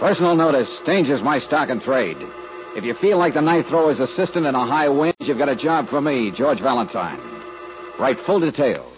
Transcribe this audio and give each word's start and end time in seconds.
Personal 0.00 0.34
notice. 0.34 0.80
Danger's 0.86 1.20
my 1.20 1.38
stock 1.40 1.68
and 1.68 1.82
trade. 1.82 2.16
If 2.74 2.84
you 2.84 2.94
feel 2.94 3.18
like 3.18 3.34
the 3.34 3.42
knife 3.42 3.66
thrower's 3.66 4.00
assistant 4.00 4.46
in 4.46 4.54
a 4.54 4.66
high 4.66 4.88
wind, 4.88 5.14
you've 5.20 5.36
got 5.36 5.50
a 5.50 5.54
job 5.54 5.90
for 5.90 6.00
me, 6.00 6.30
George 6.30 6.58
Valentine. 6.58 7.20
Write 7.98 8.18
full 8.20 8.40
details. 8.40 8.89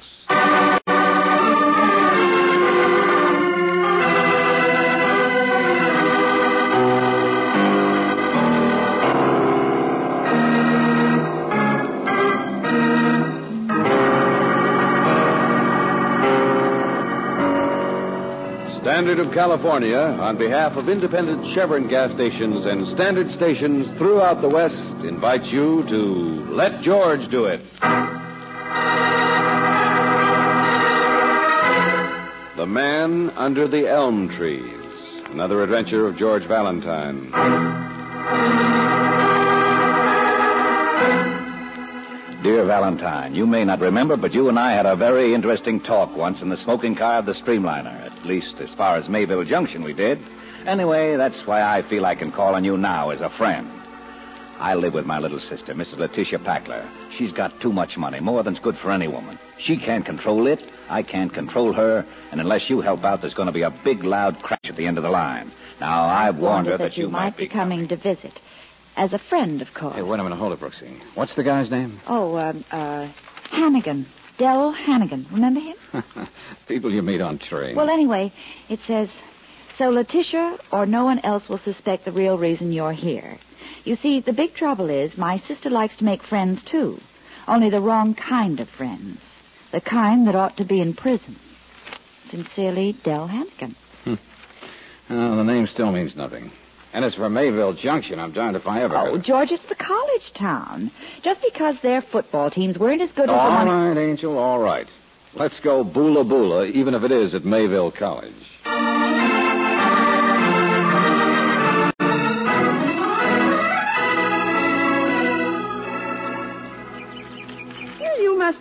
Of 19.12 19.32
California, 19.32 19.98
on 19.98 20.38
behalf 20.38 20.74
of 20.76 20.88
independent 20.88 21.54
Chevron 21.54 21.86
gas 21.86 22.12
stations 22.12 22.64
and 22.64 22.86
standard 22.88 23.30
stations 23.32 23.86
throughout 23.98 24.40
the 24.40 24.48
West, 24.48 25.04
invites 25.04 25.52
you 25.52 25.84
to 25.88 26.02
Let 26.50 26.80
George 26.80 27.28
Do 27.30 27.44
It. 27.44 27.60
The 32.56 32.66
Man 32.66 33.28
Under 33.36 33.68
the 33.68 33.86
Elm 33.86 34.30
Trees. 34.30 34.64
Another 35.26 35.62
adventure 35.62 36.06
of 36.06 36.16
George 36.16 36.46
Valentine. 36.46 37.30
Dear 42.52 42.66
Valentine, 42.66 43.34
you 43.34 43.46
may 43.46 43.64
not 43.64 43.80
remember, 43.80 44.14
but 44.14 44.34
you 44.34 44.50
and 44.50 44.58
I 44.58 44.72
had 44.72 44.84
a 44.84 44.94
very 44.94 45.32
interesting 45.32 45.80
talk 45.80 46.14
once 46.14 46.42
in 46.42 46.50
the 46.50 46.58
smoking 46.58 46.94
car 46.94 47.14
of 47.14 47.24
the 47.24 47.32
Streamliner. 47.32 47.98
At 48.04 48.26
least, 48.26 48.56
as 48.60 48.74
far 48.74 48.96
as 48.96 49.08
Mayville 49.08 49.46
Junction, 49.46 49.82
we 49.82 49.94
did. 49.94 50.18
Anyway, 50.66 51.16
that's 51.16 51.46
why 51.46 51.62
I 51.62 51.80
feel 51.80 52.04
I 52.04 52.14
can 52.14 52.30
call 52.30 52.54
on 52.54 52.62
you 52.62 52.76
now 52.76 53.08
as 53.08 53.22
a 53.22 53.30
friend. 53.30 53.70
I 54.58 54.74
live 54.74 54.92
with 54.92 55.06
my 55.06 55.18
little 55.18 55.40
sister, 55.40 55.72
Mrs. 55.72 55.96
Letitia 55.96 56.40
Packler. 56.40 56.86
She's 57.16 57.32
got 57.32 57.58
too 57.58 57.72
much 57.72 57.96
money, 57.96 58.20
more 58.20 58.42
than's 58.42 58.58
good 58.58 58.76
for 58.76 58.90
any 58.90 59.08
woman. 59.08 59.38
She 59.58 59.78
can't 59.78 60.04
control 60.04 60.46
it. 60.46 60.62
I 60.90 61.02
can't 61.04 61.32
control 61.32 61.72
her. 61.72 62.04
And 62.32 62.38
unless 62.38 62.68
you 62.68 62.82
help 62.82 63.02
out, 63.02 63.22
there's 63.22 63.32
going 63.32 63.46
to 63.46 63.52
be 63.52 63.62
a 63.62 63.70
big, 63.70 64.04
loud 64.04 64.42
crash 64.42 64.60
at 64.64 64.76
the 64.76 64.86
end 64.86 64.98
of 64.98 65.04
the 65.04 65.10
line. 65.10 65.50
Now, 65.80 66.04
I've 66.04 66.36
warned 66.36 66.66
her 66.66 66.76
that, 66.76 66.98
you 66.98 67.08
might 67.08 67.38
be 67.38 67.48
coming 67.48 67.88
to 67.88 67.96
visit. 67.96 68.42
As 68.96 69.12
a 69.12 69.18
friend, 69.18 69.62
of 69.62 69.68
course. 69.74 69.94
Hey, 69.94 70.02
wait 70.02 70.20
a 70.20 70.22
minute. 70.22 70.36
Hold 70.38 70.52
it, 70.52 70.60
Brooksie. 70.60 71.00
What's 71.14 71.34
the 71.34 71.42
guy's 71.42 71.70
name? 71.70 72.00
Oh, 72.06 72.36
um, 72.36 72.64
uh, 72.70 73.10
Hannigan. 73.50 74.06
Dell 74.38 74.72
Hannigan. 74.72 75.26
Remember 75.32 75.60
him? 75.60 75.76
People 76.68 76.92
you 76.92 77.02
meet 77.02 77.20
on 77.20 77.38
train. 77.38 77.76
Well, 77.76 77.88
anyway, 77.88 78.32
it 78.68 78.80
says, 78.86 79.08
so 79.78 79.88
Letitia 79.90 80.58
or 80.72 80.84
no 80.86 81.04
one 81.04 81.20
else 81.20 81.48
will 81.48 81.58
suspect 81.58 82.04
the 82.04 82.12
real 82.12 82.36
reason 82.38 82.72
you're 82.72 82.92
here. 82.92 83.38
You 83.84 83.96
see, 83.96 84.20
the 84.20 84.32
big 84.32 84.54
trouble 84.54 84.90
is 84.90 85.16
my 85.16 85.38
sister 85.38 85.70
likes 85.70 85.96
to 85.98 86.04
make 86.04 86.22
friends, 86.22 86.62
too. 86.62 86.98
Only 87.48 87.70
the 87.70 87.80
wrong 87.80 88.14
kind 88.14 88.60
of 88.60 88.68
friends. 88.68 89.20
The 89.72 89.80
kind 89.80 90.26
that 90.28 90.34
ought 90.34 90.56
to 90.58 90.64
be 90.64 90.80
in 90.80 90.94
prison. 90.94 91.36
Sincerely, 92.30 92.96
Dell 93.04 93.26
Hannigan. 93.26 93.76
Oh, 95.10 95.36
the 95.36 95.44
name 95.44 95.66
still 95.66 95.92
means 95.92 96.16
nothing. 96.16 96.50
And 96.94 97.04
it's 97.04 97.16
for 97.16 97.28
Mayville 97.30 97.72
Junction, 97.72 98.18
I'm 98.18 98.32
darned 98.32 98.56
if 98.56 98.66
I 98.66 98.82
ever 98.82 98.96
Oh. 98.96 99.16
George, 99.18 99.50
it's 99.50 99.64
the 99.68 99.74
college 99.74 100.32
town. 100.34 100.90
Just 101.22 101.40
because 101.40 101.76
their 101.80 102.02
football 102.02 102.50
teams 102.50 102.78
weren't 102.78 103.00
as 103.00 103.10
good 103.12 103.30
as 103.30 103.34
the 103.34 103.40
All 103.40 103.64
right, 103.66 103.96
Angel, 103.96 104.36
all 104.38 104.58
right. 104.58 104.86
Let's 105.34 105.58
go 105.60 105.82
boola 105.82 106.24
boola, 106.28 106.70
even 106.70 106.94
if 106.94 107.02
it 107.02 107.10
is 107.12 107.34
at 107.34 107.44
Mayville 107.46 107.90
College. 107.90 108.34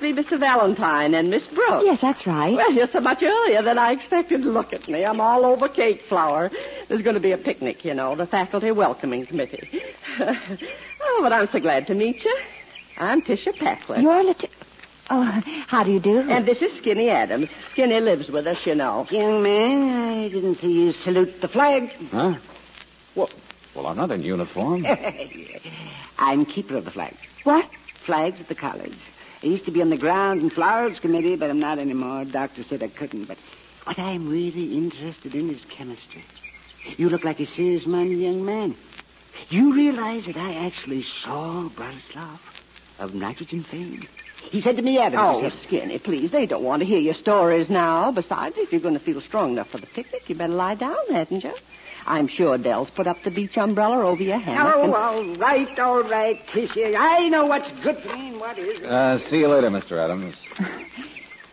Be 0.01 0.13
Mr. 0.13 0.39
Valentine 0.39 1.13
and 1.13 1.29
Miss 1.29 1.45
Brooks. 1.47 1.85
Yes, 1.85 1.99
that's 2.01 2.25
right. 2.25 2.53
Well, 2.53 2.71
you're 2.73 2.87
so 2.87 2.99
much 2.99 3.21
earlier 3.21 3.61
than 3.61 3.77
I 3.77 3.91
expected. 3.91 4.41
Look 4.41 4.73
at 4.73 4.87
me. 4.87 5.05
I'm 5.05 5.21
all 5.21 5.45
over 5.45 5.69
cake 5.69 6.01
flour. 6.09 6.49
There's 6.87 7.03
going 7.03 7.13
to 7.13 7.21
be 7.21 7.31
a 7.31 7.37
picnic, 7.37 7.85
you 7.85 7.93
know, 7.93 8.15
the 8.15 8.25
faculty 8.25 8.71
welcoming 8.71 9.25
committee. 9.25 9.69
oh, 10.19 11.19
but 11.21 11.31
I'm 11.31 11.47
so 11.47 11.59
glad 11.59 11.87
to 11.87 11.93
meet 11.93 12.25
you. 12.25 12.37
I'm 12.97 13.21
Tisha 13.21 13.55
Packler. 13.57 13.99
You're 13.99 14.23
Leti... 14.23 14.49
Oh, 15.09 15.23
how 15.67 15.83
do 15.83 15.91
you 15.91 15.99
do? 15.99 16.19
And 16.19 16.47
this 16.47 16.61
is 16.61 16.75
Skinny 16.77 17.09
Adams. 17.09 17.49
Skinny 17.71 17.99
lives 17.99 18.29
with 18.29 18.47
us, 18.47 18.59
you 18.65 18.75
know. 18.75 19.05
Young 19.11 19.43
man, 19.43 20.23
I 20.23 20.29
didn't 20.29 20.55
see 20.55 20.71
you 20.71 20.93
salute 20.93 21.41
the 21.41 21.49
flag. 21.49 21.89
Huh? 22.11 22.35
Well, 23.15 23.29
well, 23.75 23.87
I'm 23.87 23.97
not 23.97 24.11
in 24.11 24.21
uniform. 24.21 24.85
I'm 26.17 26.45
keeper 26.45 26.77
of 26.77 26.85
the 26.85 26.91
flag. 26.91 27.15
What? 27.43 27.69
Flags 28.05 28.39
at 28.39 28.47
the 28.47 28.55
college. 28.55 28.97
I 29.43 29.47
used 29.47 29.65
to 29.65 29.71
be 29.71 29.81
on 29.81 29.89
the 29.89 29.97
grounds 29.97 30.43
and 30.43 30.51
flowers 30.53 30.99
committee, 30.99 31.35
but 31.35 31.49
I'm 31.49 31.59
not 31.59 31.79
anymore. 31.79 32.25
Doctor 32.25 32.63
said 32.63 32.83
I 32.83 32.89
couldn't. 32.89 33.25
But 33.25 33.37
what 33.85 33.97
I'm 33.97 34.29
really 34.29 34.73
interested 34.77 35.33
in 35.33 35.49
is 35.49 35.61
chemistry. 35.75 36.23
You 36.97 37.09
look 37.09 37.23
like 37.23 37.39
a 37.39 37.45
serious-minded 37.47 38.17
young 38.19 38.45
man. 38.45 38.75
You 39.49 39.73
realize 39.73 40.25
that 40.27 40.37
I 40.37 40.53
actually 40.65 41.05
saw 41.23 41.69
Bratislav 41.69 42.39
of 42.99 43.15
nitrogen 43.15 43.63
fame? 43.63 44.07
He 44.49 44.61
said 44.61 44.75
to 44.77 44.81
me, 44.81 44.97
Adams, 44.99 45.21
Oh, 45.23 45.41
said, 45.41 45.53
Skinny, 45.67 45.99
please. 45.99 46.31
They 46.31 46.45
don't 46.45 46.63
want 46.63 46.81
to 46.81 46.85
hear 46.85 46.99
your 46.99 47.13
stories 47.13 47.69
now. 47.69 48.11
Besides, 48.11 48.55
if 48.57 48.71
you're 48.71 48.81
going 48.81 48.95
to 48.95 48.99
feel 48.99 49.21
strong 49.21 49.51
enough 49.53 49.69
for 49.69 49.77
the 49.77 49.87
picnic, 49.87 50.27
you 50.29 50.35
better 50.35 50.53
lie 50.53 50.75
down, 50.75 50.97
hadn't 51.09 51.43
you? 51.43 51.53
I'm 52.05 52.27
sure 52.27 52.57
Dell's 52.57 52.89
put 52.89 53.07
up 53.07 53.17
the 53.23 53.31
beach 53.31 53.57
umbrella 53.57 54.05
over 54.05 54.21
your 54.23 54.39
hammock. 54.39 54.75
Oh, 54.75 54.83
and- 54.83 54.93
all 54.95 55.35
right, 55.35 55.79
all 55.79 56.03
right, 56.03 56.39
Tisha. 56.47 56.95
I 56.97 57.29
know 57.29 57.45
what's 57.45 57.69
good 57.83 57.97
for 57.99 58.15
me 58.15 58.29
and 58.29 58.39
what 58.39 58.57
isn't. 58.57 58.85
Uh, 58.85 59.19
see 59.29 59.39
you 59.39 59.47
later, 59.47 59.69
Mr. 59.69 59.97
Adams. 59.97 60.35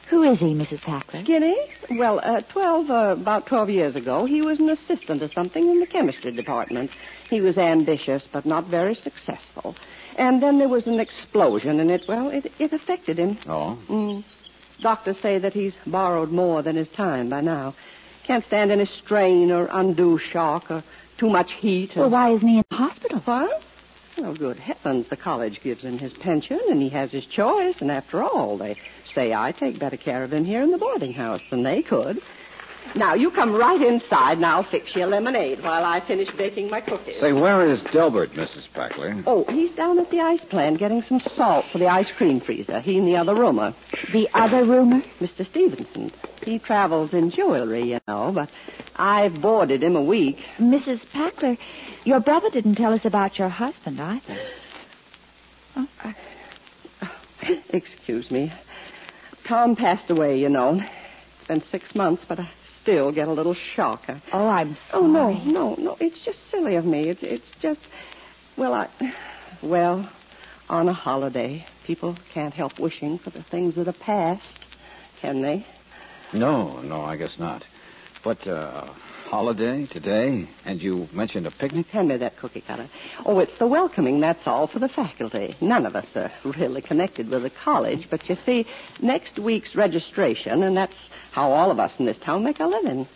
Who 0.08 0.22
is 0.22 0.38
he, 0.38 0.54
Mrs. 0.54 0.80
Packler? 0.80 1.20
Skinny? 1.22 1.54
Well, 1.90 2.18
uh, 2.22 2.40
12, 2.40 2.90
uh, 2.90 2.94
about 3.20 3.44
12 3.44 3.68
years 3.68 3.94
ago, 3.94 4.24
he 4.24 4.40
was 4.40 4.58
an 4.58 4.70
assistant 4.70 5.22
or 5.22 5.28
something 5.28 5.68
in 5.68 5.80
the 5.80 5.86
chemistry 5.86 6.32
department. 6.32 6.90
He 7.28 7.42
was 7.42 7.58
ambitious, 7.58 8.26
but 8.32 8.46
not 8.46 8.66
very 8.68 8.94
successful. 8.94 9.76
And 10.16 10.42
then 10.42 10.58
there 10.58 10.68
was 10.68 10.86
an 10.86 10.98
explosion, 10.98 11.78
and 11.78 11.90
it, 11.90 12.04
well, 12.08 12.30
it, 12.30 12.50
it 12.58 12.72
affected 12.72 13.18
him. 13.18 13.36
Oh? 13.46 13.78
Mm. 13.88 14.24
Doctors 14.80 15.18
say 15.18 15.38
that 15.38 15.52
he's 15.52 15.76
borrowed 15.86 16.30
more 16.30 16.62
than 16.62 16.76
his 16.76 16.88
time 16.88 17.28
by 17.28 17.42
now. 17.42 17.74
Can't 18.28 18.44
stand 18.44 18.70
any 18.70 18.84
strain 18.84 19.50
or 19.50 19.70
undue 19.72 20.18
shock 20.18 20.70
or 20.70 20.84
too 21.16 21.30
much 21.30 21.50
heat. 21.50 21.96
Or... 21.96 22.00
Well, 22.00 22.10
why 22.10 22.32
isn't 22.32 22.46
he 22.46 22.58
in 22.58 22.64
the 22.68 22.76
hospital? 22.76 23.20
What? 23.20 23.62
Well, 24.18 24.36
good 24.36 24.58
heavens, 24.58 25.08
the 25.08 25.16
college 25.16 25.62
gives 25.62 25.82
him 25.82 25.98
his 25.98 26.12
pension, 26.12 26.60
and 26.68 26.82
he 26.82 26.90
has 26.90 27.10
his 27.10 27.24
choice. 27.24 27.80
And 27.80 27.90
after 27.90 28.22
all, 28.22 28.58
they 28.58 28.76
say 29.14 29.32
I 29.32 29.52
take 29.52 29.78
better 29.78 29.96
care 29.96 30.24
of 30.24 30.32
him 30.34 30.44
here 30.44 30.60
in 30.60 30.72
the 30.72 30.76
boarding 30.76 31.14
house 31.14 31.40
than 31.48 31.62
they 31.62 31.80
could. 31.80 32.20
Now, 32.94 33.14
you 33.14 33.30
come 33.30 33.54
right 33.54 33.80
inside, 33.80 34.38
and 34.38 34.46
I'll 34.46 34.64
fix 34.64 34.94
you 34.96 35.04
a 35.04 35.06
lemonade 35.06 35.62
while 35.62 35.84
I 35.84 36.00
finish 36.06 36.28
baking 36.36 36.70
my 36.70 36.80
cookies. 36.80 37.20
Say, 37.20 37.32
where 37.32 37.64
is 37.64 37.82
Delbert, 37.92 38.32
Mrs. 38.32 38.66
Packler? 38.72 39.22
Oh, 39.26 39.44
he's 39.48 39.70
down 39.72 39.98
at 39.98 40.10
the 40.10 40.20
ice 40.20 40.44
plant 40.44 40.78
getting 40.78 41.02
some 41.02 41.20
salt 41.20 41.66
for 41.70 41.78
the 41.78 41.86
ice 41.86 42.10
cream 42.16 42.40
freezer. 42.40 42.80
He 42.80 42.98
and 42.98 43.06
the 43.06 43.16
other 43.16 43.34
roomer, 43.34 43.74
The 44.12 44.28
other 44.34 44.64
rumor? 44.64 45.02
Mr. 45.20 45.46
Stevenson. 45.46 46.12
He 46.42 46.58
travels 46.58 47.12
in 47.12 47.30
jewelry, 47.30 47.90
you 47.90 48.00
know, 48.08 48.32
but 48.34 48.48
I've 48.96 49.40
boarded 49.40 49.82
him 49.82 49.94
a 49.96 50.02
week. 50.02 50.38
Mrs. 50.58 51.00
Packler, 51.12 51.56
your 52.04 52.20
brother 52.20 52.50
didn't 52.50 52.76
tell 52.76 52.92
us 52.94 53.04
about 53.04 53.38
your 53.38 53.48
husband 53.48 54.00
either. 54.00 54.38
Excuse 57.70 58.30
me. 58.30 58.52
Tom 59.46 59.76
passed 59.76 60.10
away, 60.10 60.38
you 60.38 60.48
know. 60.48 60.80
It's 61.38 61.48
been 61.48 61.62
six 61.62 61.94
months, 61.94 62.24
but 62.28 62.38
I 62.40 62.48
still 62.88 63.12
get 63.12 63.28
a 63.28 63.32
little 63.32 63.54
shock. 63.54 64.04
I... 64.08 64.22
Oh, 64.32 64.48
I'm 64.48 64.74
sorry. 64.90 65.04
Oh, 65.04 65.06
no, 65.06 65.32
no, 65.44 65.74
no. 65.74 65.96
It's 66.00 66.24
just 66.24 66.38
silly 66.50 66.76
of 66.76 66.86
me. 66.86 67.10
It's, 67.10 67.22
it's 67.22 67.50
just, 67.60 67.80
well, 68.56 68.72
I, 68.72 68.88
well, 69.62 70.10
on 70.70 70.88
a 70.88 70.94
holiday, 70.94 71.66
people 71.86 72.16
can't 72.32 72.54
help 72.54 72.78
wishing 72.78 73.18
for 73.18 73.28
the 73.28 73.42
things 73.42 73.76
of 73.76 73.84
the 73.84 73.92
past, 73.92 74.58
can 75.20 75.42
they? 75.42 75.66
No, 76.32 76.80
no, 76.80 77.02
I 77.02 77.18
guess 77.18 77.38
not. 77.38 77.62
But, 78.24 78.46
uh, 78.46 78.90
holiday 79.28 79.86
today, 79.86 80.48
and 80.64 80.80
you 80.80 81.06
mentioned 81.12 81.46
a 81.46 81.50
picnic? 81.50 81.86
Hand 81.88 82.08
me 82.08 82.16
that 82.16 82.38
cookie 82.38 82.62
cutter. 82.62 82.88
Oh, 83.26 83.38
it's 83.40 83.56
the 83.58 83.66
welcoming, 83.66 84.20
that's 84.20 84.46
all, 84.46 84.66
for 84.66 84.78
the 84.78 84.88
faculty. 84.88 85.54
None 85.60 85.84
of 85.84 85.94
us 85.94 86.16
are 86.16 86.32
really 86.44 86.80
connected 86.80 87.28
with 87.28 87.42
the 87.42 87.50
college, 87.50 88.08
but 88.10 88.28
you 88.28 88.36
see, 88.36 88.66
next 89.02 89.38
week's 89.38 89.74
registration, 89.74 90.62
and 90.62 90.76
that's 90.76 90.96
how 91.32 91.50
all 91.50 91.70
of 91.70 91.78
us 91.78 91.92
in 91.98 92.06
this 92.06 92.18
town 92.18 92.42
make 92.42 92.58
a 92.58 92.66
living. 92.66 93.06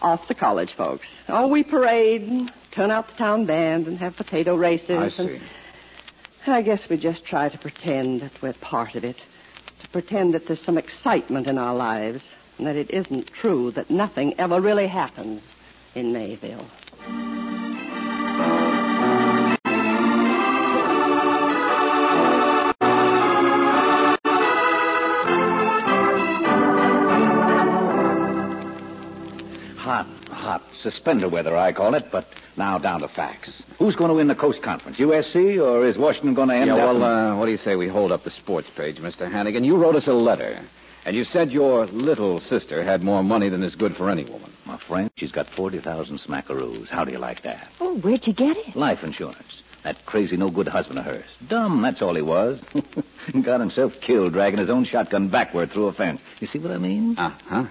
Off 0.00 0.26
the 0.28 0.34
college 0.34 0.72
folks. 0.78 1.06
Oh, 1.28 1.46
we 1.46 1.62
parade, 1.62 2.22
and 2.22 2.50
turn 2.72 2.90
out 2.90 3.08
the 3.08 3.14
town 3.18 3.44
band, 3.44 3.86
and 3.86 3.98
have 3.98 4.16
potato 4.16 4.56
races. 4.56 4.90
I 5.18 5.22
and- 5.22 5.40
see. 5.40 5.46
I 6.46 6.62
guess 6.62 6.88
we 6.88 6.96
just 6.96 7.26
try 7.26 7.50
to 7.50 7.58
pretend 7.58 8.22
that 8.22 8.32
we're 8.42 8.54
part 8.54 8.94
of 8.94 9.04
it. 9.04 9.16
To 9.82 9.88
pretend 9.90 10.32
that 10.32 10.46
there's 10.46 10.64
some 10.64 10.78
excitement 10.78 11.46
in 11.46 11.58
our 11.58 11.74
lives, 11.74 12.22
and 12.22 12.39
that 12.64 12.76
it 12.76 12.90
isn't 12.90 13.28
true, 13.32 13.70
that 13.72 13.90
nothing 13.90 14.34
ever 14.38 14.60
really 14.60 14.86
happens. 14.88 15.42
in 15.94 16.12
Mayville. 16.12 16.66
Hot, 29.78 30.06
hot. 30.30 30.62
Suspender 30.82 31.28
weather, 31.28 31.56
I 31.56 31.72
call 31.72 31.94
it. 31.94 32.04
But 32.12 32.26
now 32.56 32.78
down 32.78 33.00
to 33.00 33.08
facts. 33.08 33.62
Who's 33.78 33.96
going 33.96 34.10
to 34.10 34.14
win 34.14 34.28
the 34.28 34.34
Coast 34.34 34.62
Conference? 34.62 34.98
USC, 34.98 35.58
or 35.60 35.86
is 35.86 35.96
Washington 35.96 36.34
going 36.34 36.48
to 36.50 36.54
end 36.54 36.66
Yeah, 36.68 36.74
up... 36.74 36.94
well, 36.96 37.02
uh, 37.02 37.36
what 37.38 37.46
do 37.46 37.52
you 37.52 37.58
say 37.58 37.76
we 37.76 37.88
hold 37.88 38.12
up 38.12 38.22
the 38.24 38.30
sports 38.30 38.68
page, 38.76 38.96
Mr. 38.98 39.30
Hannigan? 39.30 39.64
You 39.64 39.76
wrote 39.76 39.96
us 39.96 40.06
a 40.06 40.12
letter, 40.12 40.60
and 41.04 41.16
you 41.16 41.24
said 41.24 41.50
your 41.50 41.86
little 41.86 42.40
sister 42.40 42.84
had 42.84 43.02
more 43.02 43.22
money 43.22 43.48
than 43.48 43.62
is 43.62 43.74
good 43.74 43.96
for 43.96 44.10
any 44.10 44.24
woman. 44.24 44.52
My 44.66 44.78
friend, 44.78 45.10
she's 45.16 45.32
got 45.32 45.48
40,000 45.48 46.18
smackaroos. 46.18 46.88
How 46.88 47.04
do 47.04 47.12
you 47.12 47.18
like 47.18 47.42
that? 47.42 47.68
Oh, 47.80 47.96
where'd 47.98 48.26
you 48.26 48.32
get 48.32 48.56
it? 48.56 48.76
Life 48.76 49.02
insurance. 49.02 49.62
That 49.82 50.04
crazy, 50.04 50.36
no 50.36 50.50
good 50.50 50.68
husband 50.68 50.98
of 50.98 51.06
hers. 51.06 51.24
Dumb, 51.48 51.80
that's 51.80 52.02
all 52.02 52.14
he 52.14 52.22
was. 52.22 52.60
Got 53.42 53.60
himself 53.60 53.94
killed 54.00 54.34
dragging 54.34 54.58
his 54.60 54.68
own 54.68 54.84
shotgun 54.84 55.28
backward 55.28 55.70
through 55.70 55.86
a 55.86 55.92
fence. 55.92 56.20
You 56.40 56.46
see 56.46 56.58
what 56.58 56.70
I 56.70 56.78
mean? 56.78 57.16
Uh-huh. 57.18 57.64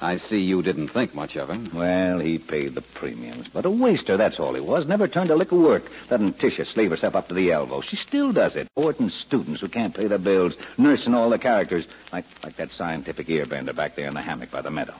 I 0.00 0.16
see 0.16 0.38
you 0.38 0.62
didn't 0.62 0.88
think 0.88 1.14
much 1.14 1.36
of 1.36 1.50
him. 1.50 1.70
Well, 1.74 2.20
he 2.20 2.38
paid 2.38 2.74
the 2.74 2.82
premiums. 2.82 3.48
But 3.52 3.64
a 3.64 3.70
waster, 3.70 4.16
that's 4.16 4.38
all 4.38 4.54
he 4.54 4.60
was. 4.60 4.86
Never 4.86 5.08
turned 5.08 5.30
a 5.30 5.34
lick 5.34 5.50
of 5.50 5.58
work. 5.58 5.84
Letting 6.08 6.34
Tisha 6.34 6.66
slave 6.72 6.90
herself 6.90 7.16
up 7.16 7.28
to 7.28 7.34
the 7.34 7.50
elbow. 7.50 7.80
She 7.80 7.96
still 7.96 8.32
does 8.32 8.54
it. 8.54 8.68
Boarding 8.76 9.10
students 9.10 9.60
who 9.60 9.68
can't 9.68 9.94
pay 9.94 10.06
their 10.06 10.18
bills, 10.18 10.54
nursing 10.76 11.14
all 11.14 11.30
the 11.30 11.38
characters, 11.38 11.86
like 12.12 12.26
like 12.44 12.56
that 12.56 12.70
scientific 12.70 13.26
earbender 13.26 13.74
back 13.74 13.96
there 13.96 14.06
in 14.06 14.14
the 14.14 14.22
hammock 14.22 14.52
by 14.52 14.62
the 14.62 14.70
meadow. 14.70 14.94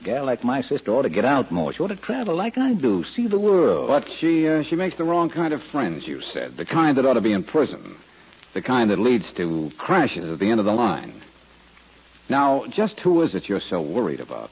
A 0.00 0.04
gal 0.04 0.24
like 0.24 0.42
my 0.44 0.62
sister 0.62 0.92
ought 0.92 1.02
to 1.02 1.10
get 1.10 1.26
out 1.26 1.50
more. 1.50 1.74
She 1.74 1.82
ought 1.82 1.88
to 1.88 1.96
travel 1.96 2.34
like 2.34 2.56
I 2.56 2.72
do, 2.72 3.04
see 3.04 3.26
the 3.26 3.38
world. 3.38 3.88
But 3.88 4.08
she 4.18 4.48
uh, 4.48 4.62
she 4.62 4.76
makes 4.76 4.96
the 4.96 5.04
wrong 5.04 5.28
kind 5.28 5.52
of 5.52 5.62
friends, 5.64 6.06
you 6.06 6.22
said. 6.22 6.56
The 6.56 6.64
kind 6.64 6.96
that 6.96 7.04
ought 7.04 7.14
to 7.14 7.20
be 7.20 7.32
in 7.32 7.44
prison. 7.44 7.96
The 8.54 8.62
kind 8.62 8.90
that 8.90 8.98
leads 8.98 9.30
to 9.34 9.70
crashes 9.76 10.30
at 10.30 10.38
the 10.38 10.50
end 10.50 10.58
of 10.58 10.64
the 10.66 10.72
line. 10.72 11.22
Now, 12.28 12.64
just 12.68 13.00
who 13.00 13.22
is 13.22 13.34
it 13.34 13.48
you're 13.48 13.60
so 13.60 13.80
worried 13.80 14.20
about? 14.20 14.50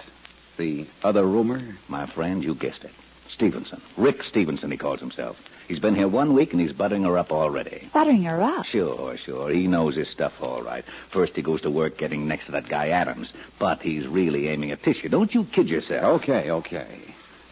The 0.57 0.87
other 1.03 1.25
rumor? 1.27 1.61
My 1.89 2.07
friend, 2.07 2.43
you 2.43 2.55
guessed 2.55 2.85
it. 2.85 2.93
Stevenson. 3.29 3.83
Rick 3.99 4.23
Stevenson, 4.23 4.71
he 4.71 4.77
calls 4.77 5.01
himself. 5.01 5.37
He's 5.69 5.81
been 5.81 5.97
here 5.97 6.07
one 6.09 6.33
week 6.35 6.53
and 6.53 6.61
he's 6.61 6.73
buttering 6.73 7.03
her 7.03 7.19
up 7.19 7.33
already. 7.33 7.91
Buttering 7.93 8.23
her 8.23 8.41
up. 8.41 8.65
Sure, 8.67 9.17
sure. 9.19 9.51
He 9.51 9.67
knows 9.67 9.97
his 9.97 10.09
stuff 10.09 10.33
all 10.41 10.63
right. 10.63 10.85
First 11.13 11.35
he 11.35 11.43
goes 11.43 11.61
to 11.63 11.71
work 11.71 11.99
getting 11.99 12.29
next 12.29 12.47
to 12.47 12.53
that 12.53 12.69
guy 12.69 12.89
Adams. 12.91 13.33
But 13.59 13.83
he's 13.83 14.07
really 14.07 14.49
aiming 14.49 14.71
at 14.71 14.83
Tisha. 14.83 15.11
Don't 15.11 15.35
you 15.35 15.45
kid 15.53 15.69
yourself. 15.69 16.23
Okay, 16.23 16.51
okay. 16.51 17.01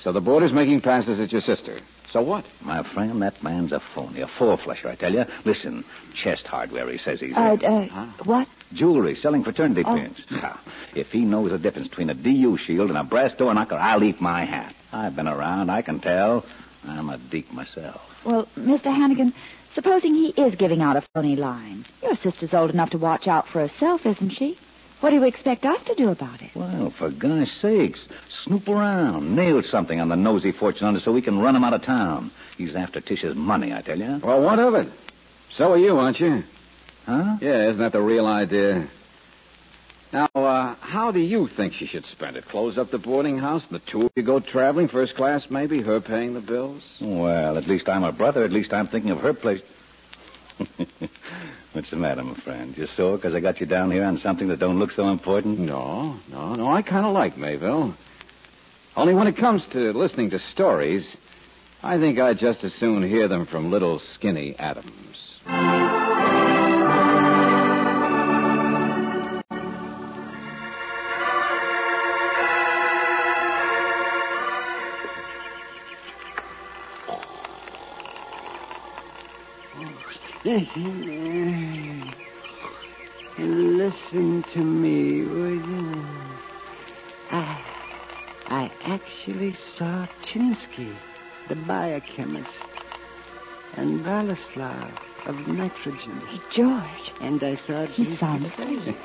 So 0.03 0.12
the 0.12 0.21
boarder's 0.21 0.53
making 0.53 0.81
passes 0.82 1.19
at 1.19 1.32
your 1.32 1.41
sister. 1.41 1.79
So 2.11 2.23
what? 2.23 2.44
My 2.62 2.85
friend, 2.94 3.21
that 3.23 3.43
man's 3.43 3.73
a 3.73 3.81
phony, 3.94 4.21
a 4.21 4.29
four-flusher, 4.38 4.88
I 4.88 4.94
tell 4.94 5.12
you. 5.12 5.25
Listen, 5.44 5.85
chest 6.23 6.47
hardware, 6.47 6.88
he 6.91 6.99
says 6.99 7.19
he's 7.21 7.37
Uh, 7.37 7.56
in. 7.61 7.91
uh, 7.91 8.12
what? 8.25 8.47
Jewelry, 8.75 9.15
selling 9.17 9.44
fraternity 9.44 9.82
Oh. 9.87 9.94
pins. 9.97 10.19
If 10.94 11.11
he 11.12 11.21
knows 11.21 11.50
the 11.50 11.59
difference 11.59 11.88
between 11.88 12.11
a 12.11 12.15
DU 12.15 12.56
shield 12.59 12.88
and 12.91 12.99
a 12.99 13.05
brass 13.05 13.32
door 13.35 13.53
knocker, 13.55 13.76
I'll 13.76 14.03
eat 14.05 14.21
my 14.21 14.44
hat. 14.44 14.75
I've 14.93 15.17
been 15.17 15.29
around, 15.29 15.71
I 15.71 15.82
can 15.82 16.00
tell. 16.00 16.44
I'm 16.87 17.09
a 17.09 17.19
Deke 17.19 17.53
myself. 17.53 18.00
Well, 18.25 18.47
Mr. 18.59 18.85
Hannigan, 18.94 19.32
supposing 19.75 20.15
he 20.15 20.29
is 20.31 20.55
giving 20.55 20.82
out 20.82 20.97
a 20.97 21.03
phony 21.15 21.37
line. 21.37 21.85
Your 22.03 22.15
sister's 22.17 22.53
old 22.55 22.71
enough 22.71 22.91
to 22.91 22.99
watch 22.99 23.26
out 23.26 23.49
for 23.49 23.61
herself, 23.61 24.05
isn't 24.06 24.31
she? 24.31 24.59
What 25.00 25.11
do 25.11 25.17
you 25.17 25.25
expect 25.25 25.67
us 25.67 25.82
to 25.87 25.94
do 25.94 26.09
about 26.11 26.41
it? 26.41 26.50
Well, 26.55 26.91
for 26.91 27.11
gosh 27.11 27.50
sakes, 27.61 28.06
snoop 28.44 28.69
around, 28.69 29.35
nail 29.37 29.62
something 29.62 30.00
on 30.00 30.09
the 30.09 30.17
nosy 30.17 30.53
fortune 30.53 30.87
hunter 30.87 31.00
so 31.00 31.12
we 31.12 31.21
can 31.23 31.38
run 31.41 31.55
him 31.56 31.65
out 31.65 31.75
of 31.75 31.82
town. 31.82 32.31
He's 32.56 32.75
after 32.75 33.00
Tisha's 33.00 33.37
money, 33.37 33.73
I 33.73 33.82
tell 33.82 33.99
you. 33.99 34.21
Well, 34.23 34.41
what 34.43 34.59
of 34.59 34.75
it? 34.75 34.88
So 35.50 35.73
are 35.73 35.79
you, 35.79 35.99
aren't 35.99 36.21
you? 36.21 36.43
Huh? 37.06 37.36
Yeah, 37.40 37.68
isn't 37.68 37.78
that 37.78 37.92
the 37.92 38.00
real 38.00 38.26
idea? 38.26 38.88
Now, 40.12 40.28
uh, 40.34 40.76
how 40.80 41.10
do 41.10 41.18
you 41.18 41.48
think 41.48 41.74
she 41.74 41.86
should 41.86 42.04
spend 42.06 42.36
it? 42.36 42.46
Close 42.46 42.78
up 42.78 42.90
the 42.90 42.98
boarding 42.98 43.36
house, 43.36 43.66
and 43.68 43.80
the 43.80 43.90
two 43.90 44.02
of 44.02 44.12
you 44.14 44.22
go 44.22 44.38
traveling, 44.38 44.88
first 44.88 45.16
class 45.16 45.46
maybe, 45.50 45.82
her 45.82 46.00
paying 46.00 46.34
the 46.34 46.40
bills? 46.40 46.82
Well, 47.00 47.58
at 47.58 47.66
least 47.66 47.88
I'm 47.88 48.02
her 48.02 48.12
brother. 48.12 48.44
At 48.44 48.52
least 48.52 48.72
I'm 48.72 48.86
thinking 48.86 49.10
of 49.10 49.18
her 49.18 49.34
place. 49.34 49.60
What's 51.72 51.90
the 51.90 51.96
matter, 51.96 52.22
my 52.22 52.36
friend? 52.36 52.78
You 52.78 52.86
sore 52.86 53.16
because 53.16 53.34
I 53.34 53.40
got 53.40 53.58
you 53.60 53.66
down 53.66 53.90
here 53.90 54.04
on 54.04 54.18
something 54.18 54.46
that 54.48 54.60
don't 54.60 54.78
look 54.78 54.92
so 54.92 55.08
important? 55.08 55.58
No, 55.58 56.16
no, 56.30 56.54
no. 56.54 56.68
I 56.68 56.82
kind 56.82 57.04
of 57.04 57.12
like 57.12 57.36
Mayville. 57.36 57.94
Only 58.96 59.14
when 59.14 59.26
it 59.26 59.36
comes 59.36 59.66
to 59.72 59.92
listening 59.92 60.30
to 60.30 60.38
stories, 60.38 61.16
I 61.82 61.98
think 61.98 62.20
I'd 62.20 62.38
just 62.38 62.62
as 62.62 62.72
soon 62.74 63.02
hear 63.02 63.26
them 63.26 63.46
from 63.46 63.72
little 63.72 63.98
skinny 63.98 64.54
Adams. 64.60 65.33
Mm. 80.75 82.12
Listen 83.38 84.44
to 84.55 84.58
me, 84.61 85.22
would 85.22 85.66
you? 85.66 86.05
I, 87.31 87.61
I 88.46 88.70
actually 88.84 89.55
saw 89.76 90.06
Chinsky, 90.32 90.94
the 91.49 91.56
biochemist, 91.56 92.49
and 93.76 94.00
Valislav 94.05 94.93
of 95.26 95.34
nitrogen. 95.49 96.22
George, 96.55 97.12
And 97.20 97.43
I 97.43 97.56
saw 97.66 97.87
he 97.87 98.16
sounds 98.19 98.44
asleep. 98.58 98.96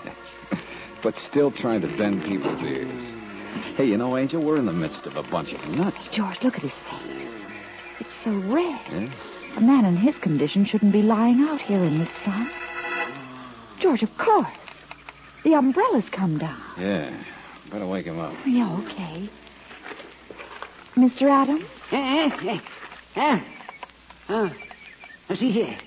but 1.02 1.16
still 1.30 1.52
trying 1.52 1.82
to 1.82 1.88
bend 1.98 2.24
people's 2.24 2.62
ears. 2.62 3.16
Hey, 3.76 3.86
you 3.86 3.98
know, 3.98 4.16
Angel, 4.18 4.44
we're 4.44 4.58
in 4.60 4.66
the 4.68 4.74
midst 4.74 5.06
of 5.08 5.16
a 5.16 5.24
bunch 5.24 5.54
of 5.54 5.62
nuts. 5.70 5.98
George, 6.14 6.38
look 6.44 6.56
at 6.56 6.62
his 6.62 6.72
face. 6.72 7.32
It's 8.00 8.10
so 8.24 8.32
red. 8.32 8.80
Yeah? 8.92 9.10
A 9.58 9.62
man 9.62 9.86
in 9.86 9.98
his 9.98 10.16
condition 10.18 10.66
shouldn't 10.66 10.94
be 10.94 11.02
lying 11.02 11.42
out 11.42 11.60
here 11.62 11.84
in 11.84 12.00
the 12.00 12.08
sun. 12.24 12.50
George, 13.80 14.04
of 14.04 14.18
course. 14.18 14.48
The 15.44 15.54
umbrella's 15.56 16.08
come 16.12 16.38
down. 16.38 16.62
Yeah. 16.78 17.16
Better 17.72 17.88
wake 17.88 18.06
him 18.06 18.20
up. 18.20 18.34
Yeah, 18.46 18.72
okay. 18.78 19.30
Mr. 20.96 21.24
Adams? 21.24 21.66
Eh, 21.92 21.98
eh, 21.98 22.30
eh. 22.46 22.60
Ah. 23.16 23.44
Oh. 24.30 24.52
Now, 25.30 25.36
see 25.36 25.52
here. 25.52 25.78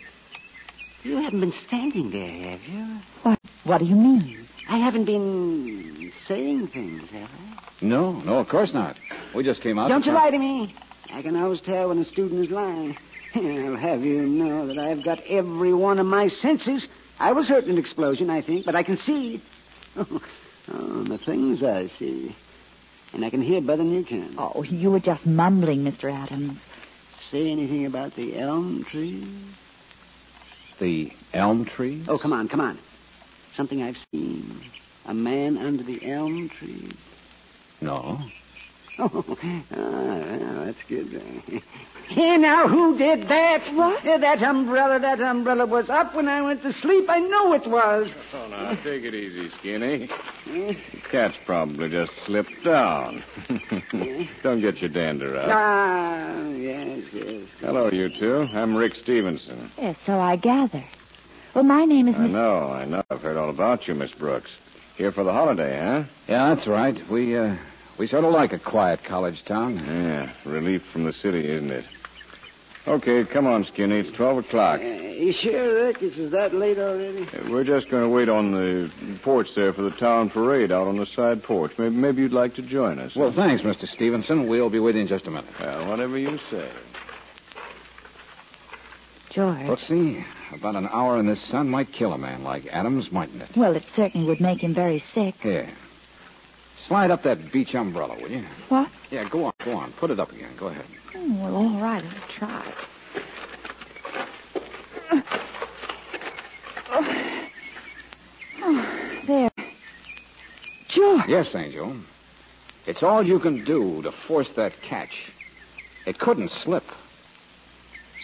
You 1.02 1.16
haven't 1.16 1.40
been 1.40 1.52
standing 1.66 2.10
there, 2.10 2.50
have 2.50 2.60
you? 2.62 2.98
What, 3.22 3.38
what 3.64 3.78
do 3.78 3.84
you 3.84 3.96
mean? 3.96 4.46
I 4.68 4.78
haven't 4.78 5.04
been 5.04 6.12
saying 6.28 6.68
things, 6.68 7.08
have 7.10 7.28
I? 7.28 7.84
No, 7.84 8.12
no, 8.20 8.38
of 8.38 8.48
course 8.48 8.72
not. 8.72 8.96
We 9.34 9.42
just 9.42 9.60
came 9.62 9.78
out. 9.78 9.88
Don't 9.88 10.04
you 10.06 10.12
talk- 10.12 10.22
lie 10.24 10.30
to 10.30 10.38
me. 10.38 10.74
I 11.12 11.20
can 11.22 11.36
always 11.36 11.60
tell 11.60 11.88
when 11.88 11.98
a 11.98 12.04
student 12.04 12.40
is 12.44 12.50
lying. 12.50 12.96
I'll 13.34 13.76
have 13.76 14.02
you 14.04 14.22
know 14.22 14.66
that 14.66 14.78
I've 14.78 15.02
got 15.04 15.20
every 15.28 15.72
one 15.72 15.98
of 15.98 16.06
my 16.06 16.28
senses. 16.28 16.86
I 17.18 17.32
was 17.32 17.48
hurt 17.48 17.64
in 17.64 17.70
an 17.70 17.78
explosion, 17.78 18.30
I 18.30 18.42
think, 18.42 18.66
but 18.66 18.74
I 18.74 18.82
can 18.82 18.96
see. 18.96 19.42
Oh, 19.94 20.22
oh, 20.72 21.04
the 21.04 21.18
things 21.18 21.62
I 21.62 21.88
see. 21.98 22.34
And 23.12 23.24
I 23.26 23.28
can 23.28 23.42
hear 23.42 23.60
better 23.60 23.78
than 23.78 23.92
you 23.92 24.04
can. 24.04 24.36
Oh, 24.38 24.62
you 24.62 24.90
were 24.90 25.00
just 25.00 25.26
mumbling, 25.26 25.80
Mr. 25.80 26.10
Adams. 26.10 26.58
Say 27.30 27.50
anything 27.50 27.84
about 27.84 28.16
the 28.16 28.38
elm 28.38 28.86
tree? 28.90 29.26
The 30.80 31.12
elm 31.34 31.66
tree? 31.66 32.04
Oh, 32.08 32.16
come 32.16 32.32
on, 32.32 32.48
come 32.48 32.62
on. 32.62 32.78
Something 33.54 33.82
I've 33.82 33.98
seen. 34.12 34.62
A 35.04 35.12
man 35.12 35.58
under 35.58 35.82
the 35.82 36.10
elm 36.10 36.48
tree. 36.48 36.90
No. 37.80 38.18
Oh, 38.98 39.24
ah, 39.26 39.74
well, 39.74 40.64
that's 40.66 40.82
good. 40.86 41.22
Here 42.12 42.36
now, 42.36 42.68
who 42.68 42.98
did 42.98 43.28
that? 43.28 43.74
What? 43.74 44.04
that 44.04 44.42
umbrella, 44.42 45.00
that 45.00 45.18
umbrella 45.20 45.64
was 45.64 45.88
up 45.88 46.14
when 46.14 46.28
I 46.28 46.42
went 46.42 46.62
to 46.62 46.72
sleep. 46.72 47.06
I 47.08 47.20
know 47.20 47.54
it 47.54 47.66
was. 47.66 48.10
Oh, 48.34 48.48
now, 48.48 48.74
take 48.84 49.04
it 49.04 49.14
easy, 49.14 49.48
Skinny. 49.58 50.10
The 50.44 50.76
cat's 51.10 51.38
probably 51.46 51.88
just 51.88 52.12
slipped 52.26 52.62
down. 52.64 53.24
Don't 54.42 54.60
get 54.60 54.78
your 54.78 54.90
dander 54.90 55.38
up. 55.38 55.48
Ah, 55.50 56.48
yes, 56.48 57.02
yes. 57.14 57.48
Hello, 57.60 57.90
you 57.90 58.10
two. 58.10 58.46
I'm 58.52 58.76
Rick 58.76 58.94
Stevenson. 58.96 59.70
Yes, 59.78 59.96
so 60.04 60.18
I 60.20 60.36
gather. 60.36 60.84
Well, 61.54 61.64
my 61.64 61.86
name 61.86 62.08
is 62.08 62.16
I 62.16 62.18
Miss... 62.18 62.32
know, 62.32 62.72
I 62.72 62.84
know. 62.84 63.02
I've 63.10 63.22
heard 63.22 63.38
all 63.38 63.48
about 63.48 63.88
you, 63.88 63.94
Miss 63.94 64.12
Brooks. 64.12 64.50
Here 64.96 65.12
for 65.12 65.24
the 65.24 65.32
holiday, 65.32 65.78
huh? 65.78 66.04
Yeah, 66.28 66.54
that's 66.54 66.66
right. 66.66 66.98
We, 67.10 67.38
uh, 67.38 67.56
we 67.98 68.06
sort 68.06 68.24
of 68.24 68.32
like 68.34 68.52
a 68.52 68.58
quiet 68.58 69.02
college 69.02 69.42
town. 69.46 69.76
Yeah, 69.78 70.30
relief 70.44 70.82
from 70.92 71.04
the 71.04 71.14
city, 71.14 71.50
isn't 71.50 71.70
it? 71.70 71.86
Okay, 72.86 73.24
come 73.24 73.46
on, 73.46 73.64
Skinny. 73.64 74.00
It's 74.00 74.10
12 74.16 74.38
o'clock. 74.38 74.80
Uh, 74.80 74.84
you 74.84 75.32
sure, 75.32 75.84
Rick? 75.84 75.98
It's 76.00 76.32
that 76.32 76.52
late 76.52 76.78
already? 76.78 77.22
Uh, 77.28 77.48
We're 77.48 77.62
just 77.62 77.88
going 77.88 78.02
to 78.02 78.08
wait 78.08 78.28
on 78.28 78.50
the 78.50 78.90
porch 79.22 79.46
there 79.54 79.72
for 79.72 79.82
the 79.82 79.92
town 79.92 80.30
parade 80.30 80.72
out 80.72 80.88
on 80.88 80.96
the 80.96 81.06
side 81.06 81.44
porch. 81.44 81.70
Maybe, 81.78 81.94
maybe 81.94 82.22
you'd 82.22 82.32
like 82.32 82.56
to 82.56 82.62
join 82.62 82.98
us. 82.98 83.14
Well, 83.14 83.32
thanks, 83.32 83.62
Mr. 83.62 83.86
Stevenson. 83.86 84.48
We'll 84.48 84.68
be 84.70 84.80
with 84.80 84.96
you 84.96 85.02
in 85.02 85.06
just 85.06 85.26
a 85.26 85.30
minute. 85.30 85.48
Well, 85.60 85.88
whatever 85.88 86.18
you 86.18 86.38
say. 86.50 86.68
George. 89.30 89.58
Brooksie, 89.60 90.24
about 90.52 90.74
an 90.74 90.88
hour 90.88 91.18
in 91.18 91.26
this 91.26 91.42
sun 91.50 91.68
might 91.68 91.92
kill 91.92 92.12
a 92.12 92.18
man 92.18 92.42
like 92.42 92.66
Adams, 92.66 93.12
mightn't 93.12 93.42
it? 93.42 93.50
Well, 93.56 93.76
it 93.76 93.84
certainly 93.94 94.26
would 94.26 94.40
make 94.40 94.60
him 94.60 94.74
very 94.74 95.02
sick. 95.14 95.36
Here. 95.40 95.70
Slide 96.88 97.12
up 97.12 97.22
that 97.22 97.52
beach 97.52 97.74
umbrella, 97.74 98.20
will 98.20 98.30
you? 98.30 98.44
What? 98.68 98.90
Yeah, 99.12 99.28
go 99.28 99.44
on, 99.44 99.52
go 99.62 99.72
on. 99.72 99.92
Put 100.00 100.10
it 100.10 100.18
up 100.18 100.30
again. 100.30 100.56
Go 100.58 100.68
ahead. 100.68 100.86
Oh, 101.14 101.42
well, 101.42 101.54
all 101.54 101.82
right. 101.82 102.02
I'll 102.02 102.38
try. 102.38 102.74
Oh. 106.90 107.28
Oh, 108.64 109.20
there. 109.26 109.50
George. 110.88 111.24
Yes, 111.26 111.52
Angel. 111.54 111.96
It's 112.86 113.02
all 113.02 113.26
you 113.26 113.40
can 113.40 113.64
do 113.64 114.00
to 114.02 114.12
force 114.28 114.50
that 114.54 114.72
catch. 114.88 115.32
It 116.06 116.20
couldn't 116.20 116.48
slip. 116.48 116.84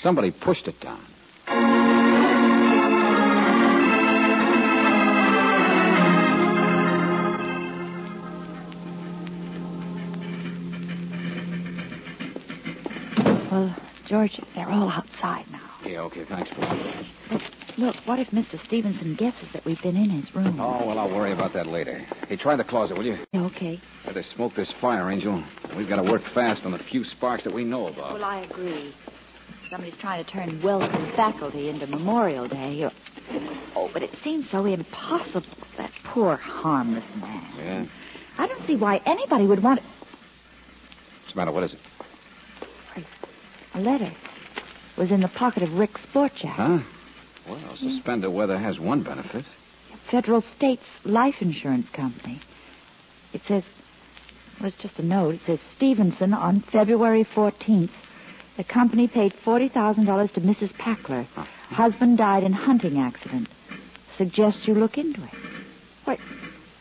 Somebody 0.01 0.31
pushed 0.31 0.69
it 0.69 0.81
down. 0.81 1.05
George, 14.09 14.41
they're 14.55 14.69
all 14.69 14.89
outside 14.89 15.45
now. 15.53 15.61
Yeah, 15.85 16.01
okay, 16.01 16.25
thanks, 16.25 16.51
Brooksie. 16.51 17.07
Look, 17.31 17.43
look, 17.77 17.97
what 18.07 18.19
if 18.19 18.29
Mr. 18.31 18.59
Stevenson 18.65 19.15
guesses 19.17 19.49
that 19.53 19.65
we've 19.67 19.81
been 19.83 19.97
in 19.97 20.09
his 20.09 20.35
room? 20.35 20.59
Oh, 20.59 20.87
well, 20.87 20.99
I'll 20.99 21.15
worry 21.15 21.33
about 21.33 21.53
that 21.53 21.67
later. 21.67 21.99
Hey, 22.27 22.37
try 22.37 22.57
the 22.57 22.65
closet, 22.65 22.97
will 22.97 23.05
you? 23.05 23.19
Okay. 23.35 23.79
Better 24.07 24.23
smoke 24.23 24.55
this 24.55 24.73
fire, 24.81 25.11
Angel. 25.11 25.45
We've 25.77 25.89
got 25.89 26.03
to 26.03 26.11
work 26.11 26.23
fast 26.35 26.65
on 26.65 26.73
the 26.73 26.79
few 26.79 27.05
sparks 27.05 27.45
that 27.45 27.53
we 27.53 27.65
know 27.65 27.89
about. 27.89 28.15
Well, 28.15 28.25
I 28.25 28.41
agree. 28.41 28.95
Somebody's 29.69 29.99
trying 29.99 30.25
to 30.25 30.31
turn 30.31 30.63
welcome 30.63 31.13
faculty 31.15 31.69
into 31.69 31.87
Memorial 31.87 32.49
Day. 32.49 32.91
Oh, 33.77 33.91
but 33.93 34.03
it 34.03 34.11
seems 34.25 34.49
so 34.51 34.65
impossible. 34.65 35.47
That 35.77 35.91
poor, 36.05 36.37
harmless 36.37 37.05
man. 37.21 37.47
Yeah? 37.59 37.87
I 38.39 38.47
don't 38.49 38.67
see 38.67 38.75
why 38.75 39.03
anybody 39.05 39.47
would 39.47 39.63
want 39.63 39.81
What's 41.29 41.35
the 41.35 41.41
matter? 41.41 41.53
What 41.53 41.65
is 41.65 41.75
it? 41.75 41.79
A 43.79 43.81
letter. 43.81 44.13
Was 44.97 45.11
in 45.13 45.21
the 45.21 45.29
pocket 45.29 45.63
of 45.63 45.73
Rick's 45.75 46.03
sport 46.03 46.33
jacket. 46.35 46.57
Huh? 46.57 46.79
Well, 47.49 47.77
suspended 47.77 48.33
weather 48.33 48.59
has 48.59 48.79
one 48.81 49.03
benefit. 49.05 49.45
Federal 50.11 50.43
States 50.57 50.83
Life 51.05 51.37
Insurance 51.41 51.89
Company. 51.91 52.41
It 53.33 53.43
says, 53.47 53.63
well, 54.61 54.69
it's 54.69 54.83
just 54.83 54.99
a 54.99 55.03
note. 55.05 55.37
It 55.37 55.41
says, 55.47 55.59
Stevenson, 55.77 56.35
on 56.35 56.61
February 56.73 57.25
14th, 57.25 57.91
the 58.57 58.65
company 58.65 59.07
paid 59.07 59.33
$40,000 59.45 60.33
to 60.33 60.41
Mrs. 60.41 60.75
Packler. 60.75 61.27
Uh-huh. 61.37 61.45
Husband 61.75 62.19
died 62.19 62.43
in 62.43 62.53
hunting 62.53 62.99
accident. 62.99 63.49
Suggest 64.17 64.67
you 64.67 64.75
look 64.75 64.99
into 64.99 65.23
it. 65.23 65.31
Why, 66.05 66.19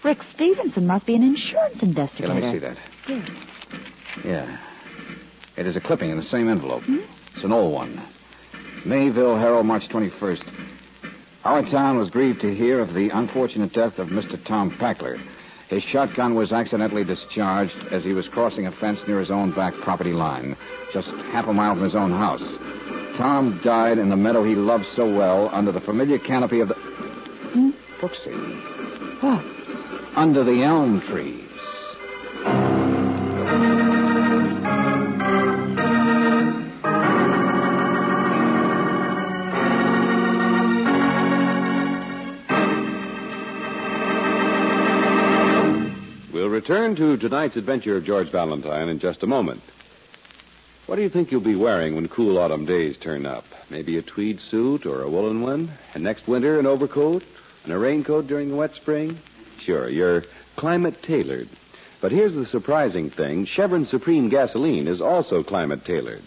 Rick 0.03 0.19
Stevenson 0.33 0.87
must 0.87 1.05
be 1.05 1.15
an 1.15 1.23
insurance 1.23 1.79
Here, 1.81 1.89
investigator. 1.89 2.33
let 2.33 2.43
me 2.43 2.51
see 2.53 2.59
that. 2.59 2.77
Here. 3.05 3.25
Yeah. 4.25 4.57
It 5.57 5.65
is 5.65 5.75
a 5.75 5.81
clipping 5.81 6.11
in 6.11 6.17
the 6.17 6.23
same 6.23 6.47
envelope. 6.47 6.83
It's 7.35 7.43
an 7.43 7.51
old 7.51 7.73
one. 7.73 8.01
Mayville 8.85 9.37
Herald, 9.37 9.65
March 9.65 9.89
21st. 9.89 10.43
Our 11.43 11.63
town 11.63 11.97
was 11.97 12.11
grieved 12.11 12.41
to 12.41 12.53
hear 12.53 12.79
of 12.79 12.93
the 12.93 13.09
unfortunate 13.09 13.73
death 13.73 13.97
of 13.97 14.09
Mr. 14.09 14.43
Tom 14.45 14.75
Packler. 14.77 15.17
His 15.69 15.81
shotgun 15.83 16.35
was 16.35 16.51
accidentally 16.51 17.03
discharged 17.03 17.75
as 17.91 18.03
he 18.03 18.13
was 18.13 18.27
crossing 18.27 18.67
a 18.67 18.71
fence 18.71 18.99
near 19.07 19.19
his 19.19 19.31
own 19.31 19.51
back 19.51 19.73
property 19.81 20.13
line, 20.13 20.55
just 20.93 21.09
half 21.31 21.47
a 21.47 21.53
mile 21.53 21.73
from 21.73 21.83
his 21.83 21.95
own 21.95 22.11
house. 22.11 22.43
Tom 23.17 23.59
died 23.63 23.97
in 23.97 24.09
the 24.09 24.15
meadow 24.15 24.43
he 24.43 24.55
loved 24.55 24.85
so 24.95 25.11
well 25.11 25.49
under 25.51 25.71
the 25.71 25.81
familiar 25.81 26.19
canopy 26.19 26.59
of 26.59 26.67
the. 26.67 26.75
Hmm? 26.75 27.71
Brooksie. 27.99 29.21
What? 29.21 29.43
Under 30.15 30.43
the 30.43 30.63
elm 30.63 31.01
trees. 31.01 32.76
Return 46.88 47.17
to 47.17 47.17
tonight's 47.17 47.58
adventure 47.58 47.98
of 47.98 48.06
George 48.06 48.32
Valentine 48.32 48.88
in 48.88 49.00
just 49.00 49.22
a 49.22 49.27
moment. 49.27 49.62
What 50.86 50.96
do 50.96 51.01
you 51.01 51.10
think 51.10 51.32
you'll 51.32 51.41
be 51.41 51.56
wearing 51.56 51.96
when 51.96 52.08
cool 52.08 52.38
autumn 52.38 52.65
days 52.65 52.98
turn 52.98 53.25
up? 53.25 53.44
Maybe 53.70 53.98
a 53.98 54.01
tweed 54.01 54.39
suit 54.39 54.86
or 54.86 55.01
a 55.01 55.10
woolen 55.10 55.41
one? 55.41 55.70
And 55.94 56.03
next 56.03 56.29
winter, 56.29 56.60
an 56.60 56.65
overcoat 56.65 57.24
and 57.65 57.74
a 57.74 57.77
raincoat 57.77 58.27
during 58.27 58.50
the 58.50 58.56
wet 58.56 58.74
spring? 58.75 59.20
Sure, 59.60 59.89
you're 59.89 60.24
climate 60.56 61.03
tailored. 61.03 61.50
But 62.00 62.13
here's 62.13 62.34
the 62.34 62.46
surprising 62.46 63.10
thing 63.10 63.46
Chevron 63.46 63.86
Supreme 63.88 64.29
gasoline 64.29 64.88
is 64.88 65.01
also 65.01 65.44
climate 65.44 65.84
tailored. 65.84 66.24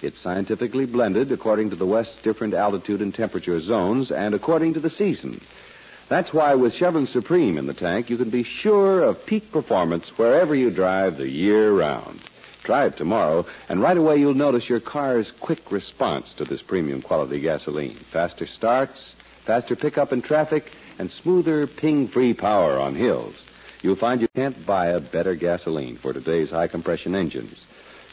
It's 0.00 0.20
scientifically 0.20 0.86
blended 0.86 1.32
according 1.32 1.70
to 1.70 1.76
the 1.76 1.86
West's 1.86 2.22
different 2.22 2.54
altitude 2.54 3.00
and 3.00 3.12
temperature 3.12 3.60
zones 3.60 4.12
and 4.12 4.32
according 4.32 4.74
to 4.74 4.80
the 4.80 4.90
season. 4.90 5.40
That's 6.08 6.32
why 6.32 6.54
with 6.54 6.74
Chevron 6.74 7.06
Supreme 7.06 7.56
in 7.56 7.66
the 7.66 7.74
tank, 7.74 8.10
you 8.10 8.16
can 8.18 8.30
be 8.30 8.44
sure 8.44 9.02
of 9.02 9.24
peak 9.24 9.50
performance 9.50 10.06
wherever 10.16 10.54
you 10.54 10.70
drive 10.70 11.16
the 11.16 11.28
year 11.28 11.72
round. 11.72 12.20
Try 12.62 12.86
it 12.86 12.96
tomorrow, 12.96 13.46
and 13.68 13.80
right 13.80 13.96
away 13.96 14.16
you'll 14.16 14.34
notice 14.34 14.68
your 14.68 14.80
car's 14.80 15.32
quick 15.40 15.70
response 15.70 16.32
to 16.34 16.44
this 16.44 16.62
premium 16.62 17.02
quality 17.02 17.40
gasoline. 17.40 17.96
Faster 18.12 18.46
starts, 18.46 19.14
faster 19.46 19.76
pickup 19.76 20.12
in 20.12 20.22
traffic, 20.22 20.70
and 20.98 21.10
smoother 21.10 21.66
ping-free 21.66 22.34
power 22.34 22.78
on 22.78 22.94
hills. 22.94 23.42
You'll 23.82 23.96
find 23.96 24.20
you 24.20 24.28
can't 24.34 24.64
buy 24.64 24.88
a 24.88 25.00
better 25.00 25.34
gasoline 25.34 25.96
for 25.96 26.12
today's 26.12 26.50
high 26.50 26.68
compression 26.68 27.14
engines. 27.14 27.64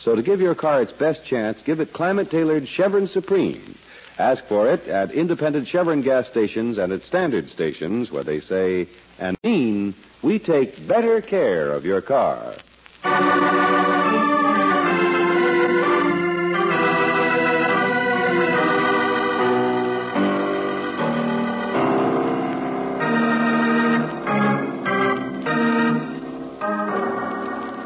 So 0.01 0.15
to 0.15 0.23
give 0.23 0.41
your 0.41 0.55
car 0.55 0.81
its 0.81 0.91
best 0.91 1.23
chance, 1.25 1.61
give 1.61 1.79
it 1.79 1.93
climate-tailored 1.93 2.67
Chevron 2.67 3.07
Supreme. 3.07 3.77
Ask 4.21 4.45
for 4.45 4.71
it 4.71 4.87
at 4.87 5.11
independent 5.11 5.67
Chevron 5.67 6.03
gas 6.03 6.27
stations 6.27 6.77
and 6.77 6.93
at 6.93 7.01
standard 7.01 7.49
stations 7.49 8.11
where 8.11 8.23
they 8.23 8.39
say 8.39 8.87
and 9.17 9.35
mean 9.43 9.95
we 10.21 10.37
take 10.37 10.87
better 10.87 11.21
care 11.21 11.71
of 11.71 11.85
your 11.85 12.01
car. 12.01 12.53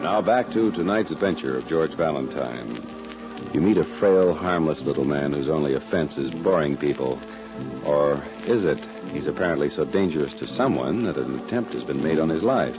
Now 0.04 0.22
back 0.22 0.52
to 0.52 0.70
tonight's 0.74 1.12
adventure 1.12 1.58
of 1.58 1.66
George 1.70 1.96
Valentine. 1.96 3.05
You 3.54 3.62
meet 3.62 3.78
a 3.78 3.86
frail, 4.00 4.34
harmless 4.34 4.82
little 4.82 5.06
man 5.06 5.34
whose 5.34 5.48
only 5.48 5.74
offense 5.74 6.18
is 6.18 6.32
boring 6.44 6.78
people. 6.78 7.20
Or 7.86 8.24
is 8.46 8.64
it? 8.64 8.80
He's 9.12 9.28
apparently 9.28 9.70
so 9.70 9.86
dangerous 9.86 10.34
to 10.40 10.48
someone 10.48 11.06
that 11.06 11.18
an 11.18 11.40
attempt 11.40 11.74
has 11.74 11.84
been 11.84 12.04
made 12.04 12.20
on 12.20 12.30
his 12.30 12.44
life. 12.44 12.76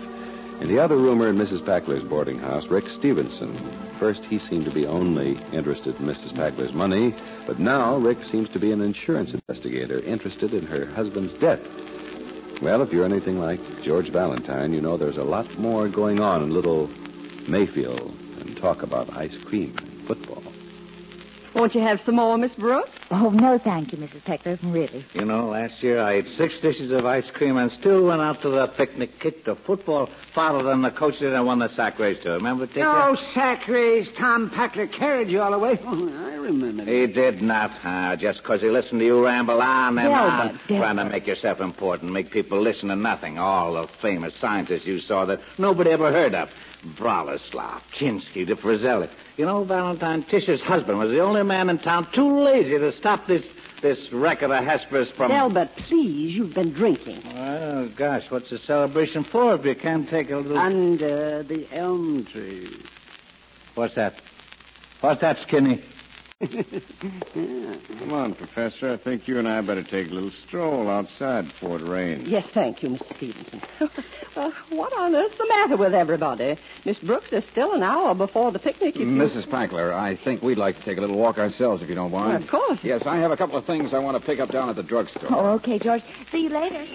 In 0.61 0.69
the 0.69 0.79
other 0.79 0.97
roomer 0.97 1.29
in 1.29 1.37
Mrs. 1.37 1.65
Packler's 1.65 2.03
boarding 2.03 2.39
house, 2.39 2.67
Rick 2.69 2.87
Stevenson. 2.99 3.59
First, 3.99 4.25
he 4.25 4.39
seemed 4.39 4.65
to 4.65 4.71
be 4.71 4.87
only 4.87 5.39
interested 5.53 5.99
in 6.01 6.07
Mrs. 6.07 6.35
Packler's 6.35 6.73
money, 6.73 7.15
but 7.47 7.59
now 7.59 7.97
Rick 7.97 8.25
seems 8.25 8.49
to 8.51 8.59
be 8.59 8.73
an 8.73 8.81
insurance 8.81 9.33
investigator 9.33 10.01
interested 10.01 10.55
in 10.55 10.67
her 10.67 10.87
husband's 10.87 11.35
death. 11.35 11.61
Well, 12.63 12.81
if 12.81 12.91
you're 12.91 13.05
anything 13.05 13.39
like 13.39 13.61
George 13.83 14.11
Valentine, 14.11 14.73
you 14.73 14.81
know 14.81 14.97
there's 14.97 15.19
a 15.19 15.25
lot 15.25 15.59
more 15.59 15.89
going 15.89 16.21
on 16.21 16.43
in 16.43 16.51
little 16.51 16.89
Mayfield 17.49 18.15
than 18.39 18.55
talk 18.55 18.83
about 18.83 19.15
ice 19.15 19.37
cream 19.45 19.77
and 19.79 20.07
football. 20.07 20.36
Won't 21.57 21.75
you 21.75 21.81
have 21.81 22.01
some 22.05 22.17
more, 22.17 22.37
Miss 22.37 22.53
Brooks? 22.53 22.91
Oh, 23.11 23.31
no, 23.31 23.57
thank 23.57 23.93
you, 23.93 23.99
Mrs. 23.99 24.23
Peckler. 24.23 24.59
Really. 24.63 25.05
You 25.15 25.25
know, 25.25 25.47
last 25.47 25.81
year 25.83 26.01
I 26.01 26.15
ate 26.15 26.27
six 26.27 26.59
dishes 26.59 26.91
of 26.91 27.07
ice 27.07 27.31
cream 27.31 27.57
and 27.57 27.71
still 27.71 28.05
went 28.05 28.21
out 28.21 28.43
to 28.43 28.49
the 28.51 28.67
picnic, 28.67 29.21
kicked 29.21 29.47
a 29.47 29.55
football 29.55 30.09
farther 30.35 30.65
than 30.65 30.83
the 30.83 30.91
coach 30.91 31.19
did 31.21 31.33
and 31.33 31.47
won 31.47 31.61
the 31.61 31.69
sack 31.69 31.99
race 32.01 32.21
too. 32.23 32.31
Remember, 32.31 32.67
Dick? 32.67 32.85
Oh, 32.85 33.17
sack 33.33 33.69
race. 33.69 34.09
Tom 34.19 34.51
Packler 34.51 34.89
carried 34.89 35.29
you 35.29 35.41
all 35.41 35.53
the 35.53 35.59
way. 35.59 35.79
Oh, 35.89 36.27
I 36.27 36.35
remember 36.35 36.85
that. 36.85 36.89
He 36.93 37.07
did 37.07 37.43
not, 37.43 37.71
huh? 37.71 38.17
Just 38.17 38.43
'cause 38.43 38.61
he 38.61 38.71
listened 38.71 39.01
to 39.01 39.05
you 39.07 39.25
ramble 39.25 39.61
on 39.63 39.99
and 39.99 40.09
Delbert, 40.09 40.31
on, 40.31 40.47
Delbert. 40.49 40.67
trying 40.69 40.97
to 40.97 41.05
make 41.05 41.27
yourself 41.27 41.61
important, 41.61 42.13
make 42.13 42.31
people 42.31 42.61
listen 42.61 42.89
to 42.89 42.97
nothing. 42.97 43.39
All 43.39 43.75
the 43.75 43.89
famous 44.01 44.35
scientists 44.37 44.85
you 44.87 45.01
saw 45.01 45.25
that 45.27 45.41
nobody 45.59 45.91
ever 45.91 46.11
heard 46.13 46.35
of. 46.35 46.51
Brolislav, 46.97 47.81
Kinsky, 47.99 48.47
de 48.47 48.55
Frizelic. 48.55 49.11
You 49.37 49.45
know, 49.45 49.65
Valentine, 49.65 50.23
Tisha's 50.23 50.61
husband 50.61 50.99
was 50.99 51.11
the 51.11 51.19
only 51.21 51.43
man 51.43 51.69
in 51.69 51.79
town 51.79 52.07
too 52.13 52.41
lazy 52.41 52.79
to 52.79 52.93
stop 52.97 53.27
this 53.27 53.47
this 53.83 54.11
record 54.13 54.47
of 54.47 54.51
a 54.53 54.63
Hesperus 54.63 55.11
from... 55.11 55.31
Delbert, 55.31 55.71
please, 55.77 56.35
you've 56.35 56.55
been 56.55 56.73
drinking. 56.73 57.23
Oh, 57.37 57.89
gosh, 57.97 58.25
what's 58.31 58.51
the 58.51 58.59
celebration 58.59 59.23
for 59.23 59.55
if 59.55 59.65
you 59.65 59.75
can't 59.75 60.09
take 60.09 60.31
a 60.31 60.37
little... 60.37 60.59
Under 60.59 61.43
the 61.43 61.69
elm 61.73 62.25
tree. 62.25 62.75
What's 63.75 63.95
that? 63.97 64.15
What's 65.01 65.21
that, 65.21 65.39
Skinny? 65.41 65.83
Come 66.39 68.13
on, 68.13 68.35
Professor. 68.35 68.93
I 68.93 68.99
think 68.99 69.27
you 69.27 69.39
and 69.39 69.49
I 69.49 69.63
better 69.63 69.83
take 69.83 70.11
a 70.11 70.15
little 70.15 70.33
stroll 70.47 70.91
outside 70.91 71.47
before 71.47 71.79
it 71.79 71.89
rains. 71.89 72.29
Yes, 72.29 72.47
thank 72.53 72.83
you, 72.83 72.91
Mr. 72.91 73.17
Stevenson. 73.17 73.63
well, 73.81 73.91
uh, 74.37 74.51
what 74.69 74.93
on 74.93 75.15
earth's 75.15 75.39
the 75.39 75.47
matter 75.49 75.79
with 75.79 75.95
everybody? 75.95 76.59
Miss 76.85 76.99
Brooks 76.99 77.33
is 77.33 77.43
still 77.53 77.73
an 77.73 77.83
hour 77.83 78.15
before 78.15 78.53
the 78.53 78.59
picnic. 78.59 78.97
If 78.97 79.01
you... 79.01 79.07
Mrs. 79.07 79.49
Packler, 79.49 79.95
I 79.95 80.15
think 80.25 80.43
we'd 80.43 80.59
like 80.59 80.77
to 80.77 80.85
take 80.85 80.99
a 80.99 81.01
little 81.01 81.17
walk 81.17 81.39
ourselves, 81.39 81.81
if 81.83 81.89
you 81.89 81.95
don't 81.95 82.13
mind. 82.13 82.29
Well, 82.29 82.43
of 82.43 82.49
course. 82.49 82.81
Yes, 82.83 83.05
I 83.07 83.17
have 83.17 83.31
a 83.31 83.37
couple 83.39 83.57
of 83.57 83.65
things 83.65 83.95
I 83.95 83.99
want 83.99 84.21
to 84.21 84.27
pick 84.27 84.39
up 84.39 84.51
down 84.51 84.69
at 84.69 84.77
the 84.77 84.83
drugstore. 84.83 85.31
Oh, 85.31 85.55
okay, 85.55 85.79
George. 85.79 86.03
See 86.31 86.43
you 86.43 86.51
later. 86.51 86.87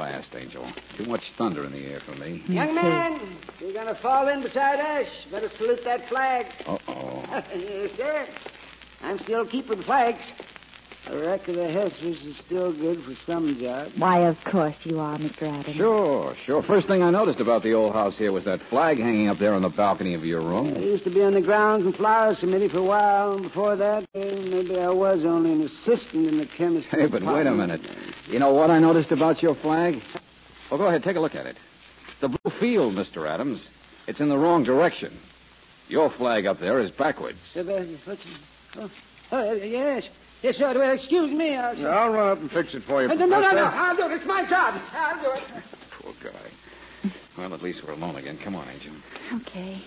At 0.00 0.14
last, 0.14 0.34
Angel. 0.34 0.66
Too 0.96 1.04
much 1.04 1.20
thunder 1.36 1.62
in 1.64 1.72
the 1.72 1.84
air 1.84 2.00
for 2.00 2.12
me. 2.12 2.42
Young 2.48 2.74
man, 2.74 3.36
you're 3.60 3.74
going 3.74 3.86
to 3.86 4.00
fall 4.00 4.28
in 4.28 4.42
beside 4.42 4.80
us. 4.80 5.08
Better 5.30 5.50
salute 5.58 5.84
that 5.84 6.08
flag. 6.08 6.46
Uh-oh. 6.66 7.22
yes, 7.54 7.90
sir. 7.98 8.26
I'm 9.02 9.18
still 9.18 9.46
keeping 9.46 9.82
flags. 9.82 10.22
A 11.06 11.16
record 11.16 11.56
of 11.56 11.70
Hesperus 11.70 12.22
is 12.24 12.36
still 12.46 12.72
good 12.72 13.02
for 13.02 13.14
some 13.26 13.56
jobs. 13.58 13.90
Why, 13.96 14.20
of 14.28 14.36
course 14.44 14.76
you 14.84 15.00
are, 15.00 15.16
Mr. 15.18 15.42
Adams. 15.42 15.76
Sure, 15.76 16.34
sure. 16.44 16.62
First 16.62 16.86
thing 16.88 17.02
I 17.02 17.10
noticed 17.10 17.40
about 17.40 17.62
the 17.62 17.72
old 17.72 17.94
house 17.94 18.16
here 18.18 18.30
was 18.32 18.44
that 18.44 18.60
flag 18.68 18.98
hanging 18.98 19.28
up 19.28 19.38
there 19.38 19.54
on 19.54 19.62
the 19.62 19.70
balcony 19.70 20.14
of 20.14 20.24
your 20.24 20.40
room. 20.40 20.74
I 20.76 20.80
used 20.80 21.04
to 21.04 21.10
be 21.10 21.22
on 21.22 21.32
the 21.34 21.40
Grounds 21.40 21.84
and 21.86 21.94
Flowers 21.96 22.38
Committee 22.38 22.68
for 22.68 22.78
a 22.78 22.82
while. 22.84 23.32
and 23.32 23.42
Before 23.42 23.76
that, 23.76 24.04
eh, 24.14 24.34
maybe 24.44 24.78
I 24.78 24.90
was 24.90 25.24
only 25.24 25.52
an 25.52 25.62
assistant 25.62 26.28
in 26.28 26.38
the 26.38 26.46
chemistry 26.46 27.00
Hey, 27.00 27.06
but 27.06 27.22
wait 27.24 27.46
a 27.46 27.50
minute. 27.50 27.80
You 28.28 28.38
know 28.38 28.52
what 28.52 28.70
I 28.70 28.78
noticed 28.78 29.10
about 29.10 29.42
your 29.42 29.54
flag? 29.56 30.00
Well, 30.70 30.78
go 30.78 30.86
ahead, 30.86 31.02
take 31.02 31.16
a 31.16 31.20
look 31.20 31.34
at 31.34 31.46
it. 31.46 31.56
The 32.20 32.28
blue 32.28 32.52
field, 32.60 32.94
Mr. 32.94 33.28
Adams. 33.28 33.66
It's 34.06 34.20
in 34.20 34.28
the 34.28 34.38
wrong 34.38 34.62
direction. 34.64 35.18
Your 35.88 36.10
flag 36.10 36.46
up 36.46 36.60
there 36.60 36.78
is 36.78 36.90
backwards. 36.90 37.38
Uh, 37.56 37.62
what's- 38.04 38.20
Oh, 38.76 38.90
oh, 39.32 39.52
yes. 39.54 40.04
Yes, 40.42 40.56
sir. 40.56 40.72
Well, 40.74 40.90
excuse 40.92 41.30
me. 41.30 41.54
I'll... 41.54 41.86
I'll 41.86 42.12
run 42.12 42.28
up 42.28 42.38
and 42.38 42.50
fix 42.50 42.74
it 42.74 42.82
for 42.84 43.02
you, 43.02 43.10
Uh, 43.10 43.14
no, 43.14 43.26
no, 43.26 43.40
no, 43.40 43.52
no. 43.52 43.64
I'll 43.64 43.96
do 43.96 44.04
it. 44.04 44.12
It's 44.12 44.26
my 44.26 44.48
job. 44.48 44.80
I'll 44.92 45.22
do 45.22 45.30
it. 45.32 45.62
Poor 46.00 46.14
guy. 46.22 47.10
Well, 47.36 47.54
at 47.54 47.62
least 47.62 47.82
we're 47.86 47.92
alone 47.92 48.16
again. 48.16 48.38
Come 48.42 48.54
on, 48.54 48.68
Angel. 48.68 48.92
Okay. 49.34 49.82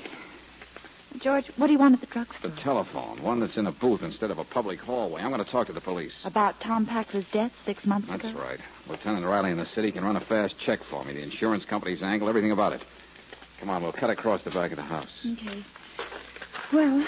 George, 1.22 1.46
what 1.58 1.68
do 1.68 1.74
you 1.74 1.80
want 1.80 1.94
at 1.94 2.02
the 2.02 2.08
drugstore? 2.08 2.50
The 2.50 2.62
telephone, 2.62 3.22
one 3.22 3.40
that's 3.40 3.56
in 3.58 3.68
a 3.68 3.72
booth 3.72 4.02
instead 4.02 4.32
of 4.32 4.40
a 4.40 4.44
public 4.44 4.80
hallway. 4.80 5.22
I'm 5.22 5.32
going 5.32 5.44
to 5.44 5.50
talk 5.50 5.68
to 5.68 5.74
the 5.74 5.82
police. 5.82 6.14
About 6.24 6.60
Tom 6.60 6.88
Packler's 6.88 7.26
death 7.32 7.52
six 7.66 7.86
months 7.86 8.08
That's 8.08 8.24
ago? 8.24 8.34
That's 8.34 8.44
right. 8.44 8.60
Lieutenant 8.88 9.26
Riley 9.26 9.52
in 9.52 9.58
the 9.58 9.66
city 9.66 9.92
can 9.92 10.04
run 10.04 10.16
a 10.16 10.22
fast 10.22 10.56
check 10.60 10.80
for 10.90 11.04
me. 11.04 11.14
The 11.14 11.22
insurance 11.22 11.66
company's 11.66 12.02
angle, 12.02 12.30
everything 12.30 12.52
about 12.52 12.74
it. 12.74 12.82
Come 13.60 13.70
on, 13.70 13.84
we'll 13.84 13.94
cut 13.94 14.10
across 14.10 14.44
the 14.44 14.50
back 14.50 14.72
of 14.72 14.78
the 14.78 14.84
house. 14.84 15.26
Okay. 15.34 15.64
Well, 16.74 17.08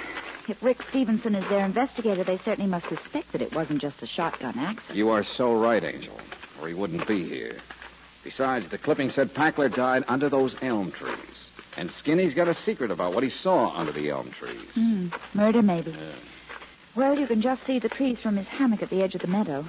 if 0.50 0.62
Rick 0.62 0.78
Stevenson 0.90 1.36
is 1.36 1.48
their 1.50 1.66
investigator, 1.66 2.24
they 2.24 2.38
certainly 2.40 2.70
must 2.70 2.88
suspect 2.90 3.32
that 3.32 3.42
it 3.42 3.54
wasn't 3.54 3.82
just 3.82 4.02
a 4.02 4.08
shotgun 4.08 4.58
accident. 4.58 4.98
You 4.98 5.10
are 5.10 5.24
so 5.24 5.54
right, 5.60 5.84
Angel, 5.84 6.20
or 6.62 6.68
he 6.68 6.74
wouldn't 6.74 7.08
be 7.08 7.28
here. 7.28 7.58
Besides, 8.24 8.70
the 8.70 8.78
clipping 8.78 9.12
said 9.12 9.34
Packler 9.34 9.70
died 9.70 10.04
under 10.08 10.30
those 10.30 10.56
elm 10.62 10.92
trees. 10.92 11.50
And 11.78 11.90
Skinny's 11.92 12.34
got 12.34 12.48
a 12.48 12.54
secret 12.54 12.90
about 12.90 13.14
what 13.14 13.24
he 13.24 13.30
saw 13.30 13.70
under 13.76 13.92
the 13.92 14.10
elm 14.10 14.32
trees. 14.32 14.68
Hmm. 14.74 15.08
Murder, 15.34 15.62
maybe. 15.62 15.96
Well, 16.96 17.20
you 17.20 17.28
can 17.28 17.42
just 17.42 17.66
see 17.66 17.80
the 17.80 17.90
trees 17.90 18.20
from 18.22 18.38
his 18.38 18.48
hammock 18.48 18.82
at 18.82 18.90
the 18.90 19.04
edge 19.04 19.16
of 19.16 19.22
the 19.22 19.28
meadow. 19.28 19.66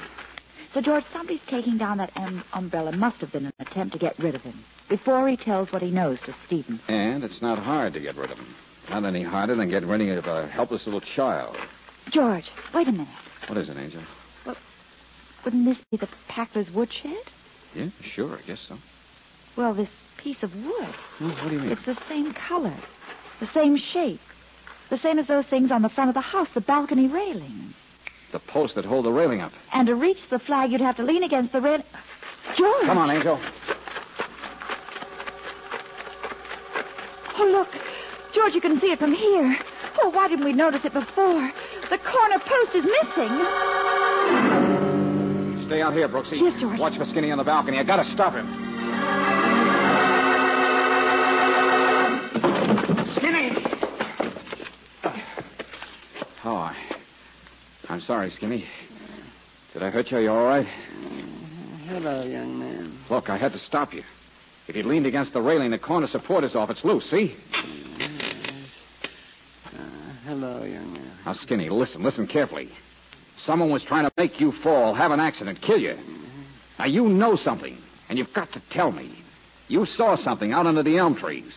So, 0.73 0.81
George, 0.81 1.05
somebody's 1.13 1.41
taking 1.49 1.79
down 1.79 1.99
that 1.99 2.13
um, 2.17 2.45
umbrella 2.53 2.93
must 2.93 3.19
have 3.19 3.33
been 3.33 3.47
an 3.47 3.53
attempt 3.59 3.95
to 3.95 3.99
get 3.99 4.19
rid 4.19 4.35
of 4.35 4.43
him 4.43 4.65
before 4.89 5.29
he 5.29 5.37
tells 5.37 5.73
what 5.73 5.83
he 5.83 5.91
knows 5.91 6.21
to 6.21 6.35
Stevenson. 6.47 6.81
And 6.89 7.25
it's 7.25 7.43
not 7.43 7.59
hard 7.59 7.95
to 7.95 8.01
get 8.01 8.17
rid 8.17 8.31
of 8.31 8.39
him. 8.39 8.55
Not 8.91 9.05
any 9.05 9.23
harder 9.23 9.55
than 9.55 9.69
getting 9.69 9.89
rid 9.89 10.01
of 10.17 10.27
a 10.27 10.47
helpless 10.47 10.87
little 10.87 11.01
child. 11.01 11.57
George, 12.11 12.45
wait 12.75 12.87
a 12.89 12.93
minute. 12.93 13.09
What 13.49 13.59
is 13.59 13.69
it, 13.69 13.77
Angel? 13.77 14.03
Well, 14.45 14.57
Wouldn't 15.45 15.65
this 15.65 15.79
be 15.91 15.97
the 15.97 16.09
Packler's 16.29 16.71
woodshed? 16.71 17.17
Yeah, 17.75 17.89
sure, 18.03 18.39
I 18.39 18.47
guess 18.47 18.65
so. 18.69 18.77
Well, 19.57 19.75
this 19.75 19.89
piece 20.19 20.43
of 20.43 20.55
wood. 20.55 20.95
Well, 21.21 21.31
what 21.31 21.49
do 21.49 21.55
you 21.55 21.61
mean? 21.61 21.73
It's 21.73 21.85
the 21.85 21.99
same 22.09 22.33
color, 22.33 22.75
the 23.41 23.47
same 23.49 23.77
shape, 23.77 24.21
the 24.89 24.99
same 24.99 25.19
as 25.19 25.27
those 25.27 25.47
things 25.47 25.71
on 25.71 25.83
the 25.83 25.89
front 25.89 26.09
of 26.09 26.15
the 26.15 26.21
house, 26.21 26.49
the 26.55 26.61
balcony 26.61 27.09
railing. 27.09 27.75
The 28.33 28.39
posts 28.39 28.77
that 28.77 28.85
hold 28.85 29.05
the 29.05 29.13
railing 29.13 29.41
up. 29.41 29.53
And 29.73 29.87
to 29.89 29.95
reach 29.95 30.29
the 30.31 30.39
flag, 30.39 30.71
you'd 30.71 30.81
have 30.81 30.97
to 30.97 31.03
lean 31.05 31.23
against 31.23 31.53
the 31.53 31.61
rail. 31.61 31.83
George! 32.57 32.87
Come 32.87 32.99
on, 32.99 33.11
Angel. 33.11 33.41
Oh, 37.39 37.45
look. 37.45 37.69
George, 38.37 38.55
you 38.55 38.61
can 38.61 38.79
see 38.81 38.93
it 38.93 38.99
from 38.99 39.15
here. 39.15 39.59
Oh, 40.03 40.11
why 40.11 40.29
didn't 40.29 40.45
we 40.45 40.53
notice 40.53 40.85
it 40.85 40.93
before? 40.93 41.51
The 41.89 41.97
corner 41.97 42.39
post 42.39 42.75
is 42.75 42.85
missing. 42.85 43.33
Stay 45.67 45.81
out 45.81 45.95
here, 45.95 46.07
Brooksie. 46.07 46.39
Yes, 46.39 46.61
George. 46.61 46.79
Watch 46.79 46.99
for 46.99 47.07
Skinny 47.07 47.31
on 47.31 47.39
the 47.39 47.45
balcony. 47.45 47.79
I 47.79 47.83
gotta 47.83 48.05
stop 48.13 48.35
him. 48.35 48.47
Skinny! 53.17 53.57
Oh, 56.45 56.57
I... 56.57 56.77
I'm 57.89 58.03
sorry, 58.03 58.31
Skinny. 58.31 58.67
Did 59.73 59.83
I 59.83 59.89
hurt 59.89 60.11
you? 60.11 60.19
Are 60.19 60.21
you 60.21 60.31
all 60.31 60.45
right? 60.45 60.67
Hello, 61.87 62.23
young 62.23 62.59
man. 62.59 62.99
Look, 63.09 63.31
I 63.31 63.39
had 63.39 63.53
to 63.53 63.59
stop 63.59 63.95
you. 63.95 64.03
If 64.69 64.77
you'd 64.77 64.85
leaned 64.87 65.07
against 65.07 65.33
the 65.33 65.41
railing, 65.41 65.71
the 65.71 65.79
corner 65.79 66.07
support 66.07 66.45
is 66.45 66.55
off. 66.55 66.69
It's 66.71 66.85
loose, 66.85 67.09
see? 67.09 67.35
Uh, 67.99 69.79
hello, 70.25 70.65
young 70.65 70.93
man. 70.93 71.16
Now, 71.27 71.35
Skinny, 71.35 71.69
listen, 71.69 72.03
listen 72.05 72.29
carefully. 72.29 72.71
Someone 73.39 73.71
was 73.71 73.83
trying 73.83 74.05
to 74.05 74.13
make 74.17 74.41
you 74.41 74.53
fall, 74.63 74.95
have 74.95 75.11
an 75.11 75.21
accident, 75.21 75.61
kill 75.61 75.79
you. 75.79 75.99
Now, 76.79 76.87
you 76.87 77.09
know 77.09 77.37
something, 77.37 77.77
and 78.09 78.17
you've 78.17 78.33
got 78.33 78.53
to 78.53 78.63
tell 78.71 78.93
me. 78.93 79.13
You 79.69 79.85
saw 79.87 80.17
something 80.17 80.53
out 80.53 80.67
under 80.67 80.85
the 80.85 80.99
elm 80.99 81.17
trees. 81.17 81.53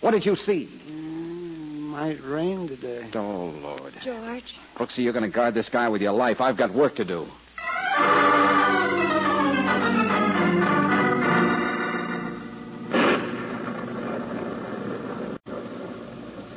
What 0.00 0.10
did 0.10 0.26
you 0.26 0.34
see? 0.34 0.68
Mm, 0.88 1.90
might 1.90 2.20
rain 2.24 2.66
today. 2.66 3.08
Oh, 3.14 3.54
Lord. 3.62 3.94
George. 4.02 4.54
Brooksie, 4.76 4.98
you're 4.98 5.12
going 5.12 5.30
to 5.30 5.34
guard 5.34 5.54
this 5.54 5.68
guy 5.68 5.88
with 5.88 6.02
your 6.02 6.12
life. 6.12 6.40
I've 6.40 6.56
got 6.56 6.74
work 6.74 6.96
to 6.96 7.04
do. 7.04 7.26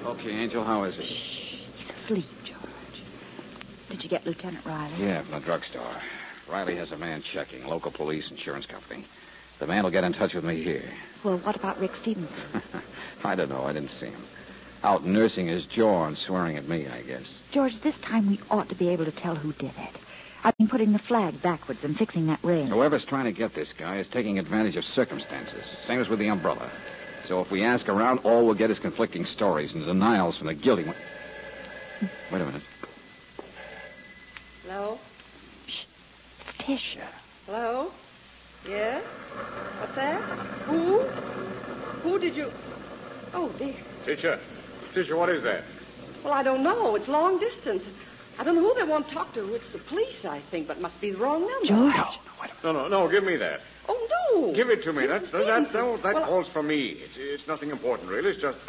Okay, 0.05 0.31
Angel, 0.31 0.63
how 0.63 0.83
is 0.83 0.95
he? 0.95 1.03
He's 1.03 1.89
asleep, 2.05 2.25
George. 2.45 3.03
Did 3.89 4.02
you 4.02 4.02
get 4.13 4.27
Lieutenant 4.27 4.63
Riley? 4.63 5.03
Yeah, 5.03 5.23
from 5.23 5.31
the 5.31 5.39
drugstore. 5.39 5.95
Riley 6.47 6.75
has 6.75 6.91
a 6.91 6.97
man 6.97 7.23
checking, 7.33 7.65
local 7.65 7.91
police, 7.91 8.29
insurance 8.29 8.67
company. 8.67 9.07
The 9.59 9.65
man 9.65 9.83
will 9.83 9.89
get 9.91 10.03
in 10.03 10.13
touch 10.13 10.35
with 10.35 10.43
me 10.43 10.63
here. 10.63 10.83
Well, 11.25 11.39
what 11.39 11.55
about 11.55 11.79
Rick 11.79 11.91
Stevenson? 12.01 12.61
I 13.23 13.33
don't 13.33 13.49
know. 13.49 13.63
I 13.63 13.73
didn't 13.73 13.89
see 13.89 14.07
him. 14.07 14.23
Out 14.83 15.03
nursing 15.03 15.47
his 15.47 15.65
jaw 15.65 16.05
and 16.05 16.15
swearing 16.15 16.57
at 16.57 16.67
me, 16.69 16.87
I 16.87 17.01
guess. 17.01 17.23
George, 17.51 17.73
this 17.83 17.95
time 18.07 18.27
we 18.27 18.39
ought 18.51 18.69
to 18.69 18.75
be 18.75 18.89
able 18.89 19.05
to 19.05 19.11
tell 19.11 19.35
who 19.35 19.51
did 19.53 19.71
it. 19.77 19.97
I've 20.43 20.55
been 20.57 20.67
putting 20.67 20.91
the 20.93 20.99
flag 20.99 21.41
backwards 21.41 21.79
and 21.83 21.95
fixing 21.97 22.27
that 22.27 22.39
railing. 22.43 22.67
Whoever's 22.67 23.05
trying 23.05 23.25
to 23.25 23.31
get 23.31 23.55
this 23.55 23.73
guy 23.79 23.97
is 23.97 24.07
taking 24.09 24.37
advantage 24.37 24.75
of 24.75 24.83
circumstances. 24.83 25.63
Same 25.87 26.01
as 26.01 26.09
with 26.09 26.19
the 26.19 26.27
umbrella. 26.27 26.69
So 27.27 27.39
if 27.39 27.49
we 27.49 27.63
ask 27.63 27.87
around, 27.89 28.19
all 28.19 28.45
we'll 28.45 28.53
get 28.53 28.69
is 28.69 28.77
conflicting 28.77 29.25
stories 29.25 29.73
and 29.73 29.83
denials 29.85 30.37
from 30.37 30.47
the 30.47 30.53
guilty. 30.53 30.83
one- 30.83 30.95
Wait 32.31 32.41
a 32.41 32.45
minute. 32.45 32.61
Hello? 34.63 34.97
It's 35.67 36.61
Tisha. 36.61 37.07
Hello? 37.45 37.91
Yes? 38.67 39.03
What's 39.79 39.95
that? 39.95 40.21
Who? 40.67 40.99
Who 42.03 42.19
did 42.19 42.35
you... 42.35 42.49
Oh, 43.33 43.51
dear. 43.57 43.75
Teacher, 44.05 44.39
teacher, 44.93 45.17
what 45.17 45.29
is 45.29 45.43
that? 45.43 45.63
Well, 46.23 46.33
I 46.33 46.43
don't 46.43 46.63
know. 46.63 46.95
It's 46.95 47.07
long 47.09 47.39
distance. 47.39 47.83
I 48.39 48.43
don't 48.43 48.55
know 48.55 48.61
who 48.61 48.73
they 48.75 48.89
want 48.89 49.09
to 49.09 49.13
talk 49.13 49.33
to. 49.33 49.53
It's 49.53 49.69
the 49.73 49.79
police, 49.79 50.23
I 50.23 50.41
think, 50.49 50.67
but 50.67 50.77
it 50.77 50.81
must 50.81 50.99
be 51.01 51.11
the 51.11 51.17
wrong 51.17 51.41
number. 51.41 51.67
George. 51.67 52.19
No, 52.63 52.71
no, 52.71 52.87
no. 52.87 53.09
Give 53.09 53.23
me 53.23 53.35
that. 53.37 53.59
Oh, 53.89 54.07
no. 54.33 54.53
Give 54.53 54.69
it 54.69 54.83
to 54.83 54.93
me. 54.93 55.03
Mr. 55.03 55.07
That's 55.09 55.31
that. 55.31 55.45
That, 55.45 55.73
that, 55.73 56.03
that 56.03 56.13
Well, 56.15 56.25
calls 56.25 56.47
for 56.53 56.63
me. 56.63 56.89
It's, 56.99 57.15
it's 57.17 57.47
nothing 57.47 57.69
important, 57.69 58.09
really. 58.09 58.31
It's 58.31 58.41
just. 58.41 58.57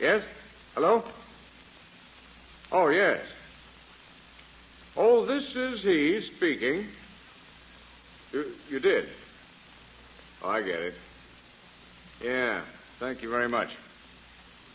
Yes? 0.00 0.22
Hello? 0.74 1.04
Oh, 2.72 2.88
yes. 2.88 3.20
Oh, 5.02 5.24
this 5.24 5.56
is 5.56 5.80
he 5.80 6.20
speaking. 6.36 6.86
You, 8.32 8.52
you 8.68 8.80
did? 8.80 9.08
Oh, 10.42 10.50
I 10.50 10.60
get 10.60 10.78
it. 10.78 10.94
Yeah, 12.22 12.62
thank 12.98 13.22
you 13.22 13.30
very 13.30 13.48
much. 13.48 13.70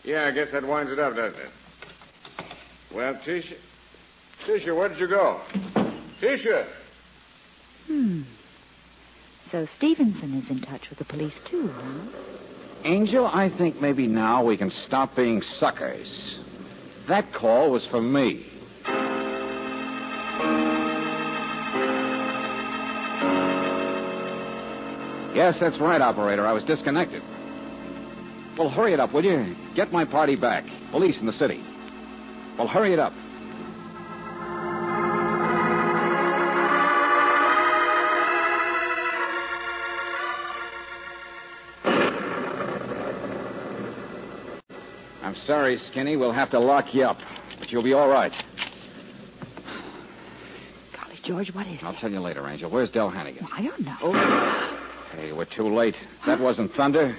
Yeah, 0.03 0.25
I 0.25 0.31
guess 0.31 0.51
that 0.51 0.67
winds 0.67 0.91
it 0.91 0.97
up, 0.97 1.15
doesn't 1.15 1.39
it? 1.39 1.51
Well, 2.91 3.13
Tisha. 3.23 3.55
Tisha, 4.47 4.75
where 4.75 4.89
did 4.89 4.97
you 4.97 5.07
go? 5.07 5.41
Tisha! 6.19 6.69
Hmm. 7.85 8.23
So 9.51 9.67
Stevenson 9.77 10.33
is 10.41 10.49
in 10.49 10.61
touch 10.61 10.89
with 10.89 10.97
the 10.97 11.05
police, 11.05 11.35
too, 11.47 11.67
huh? 11.67 12.09
Angel, 12.83 13.27
I 13.27 13.55
think 13.55 13.79
maybe 13.79 14.07
now 14.07 14.43
we 14.43 14.57
can 14.57 14.71
stop 14.71 15.15
being 15.15 15.43
suckers. 15.59 16.39
That 17.07 17.31
call 17.31 17.69
was 17.69 17.85
for 17.91 18.01
me. 18.01 18.47
Yes, 25.35 25.57
that's 25.59 25.77
right, 25.79 25.99
operator. 25.99 26.47
I 26.47 26.53
was 26.53 26.63
disconnected. 26.63 27.21
Well, 28.57 28.69
hurry 28.69 28.93
it 28.93 29.01
up, 29.01 29.11
will 29.11 29.25
you? 29.25 29.53
Get 29.75 29.91
my 29.91 30.05
party 30.05 30.37
back. 30.37 30.63
Police 30.91 31.19
in 31.19 31.25
the 31.25 31.33
city. 31.33 31.61
Well, 32.57 32.69
hurry 32.69 32.93
it 32.93 32.99
up. 32.99 33.11
I'm 45.21 45.35
sorry, 45.35 45.77
Skinny. 45.91 46.15
We'll 46.15 46.31
have 46.31 46.51
to 46.51 46.59
lock 46.59 46.93
you 46.95 47.03
up. 47.03 47.17
But 47.59 47.73
you'll 47.73 47.83
be 47.83 47.91
all 47.91 48.07
right. 48.07 48.31
Golly, 50.95 51.19
George, 51.25 51.53
what 51.53 51.67
is 51.67 51.73
it? 51.73 51.83
I'll 51.83 51.91
it? 51.91 51.99
tell 51.99 52.09
you 52.09 52.21
later, 52.21 52.47
Angel. 52.47 52.71
Where's 52.71 52.89
Dell 52.89 53.09
Hannigan? 53.09 53.45
I 53.51 53.63
don't 53.63 53.81
know. 53.81 53.97
Oh. 54.01 54.64
Hey, 55.15 55.31
we're 55.31 55.45
too 55.45 55.73
late. 55.73 55.95
That 56.25 56.41
wasn't 56.41 56.73
thunder. 56.73 57.15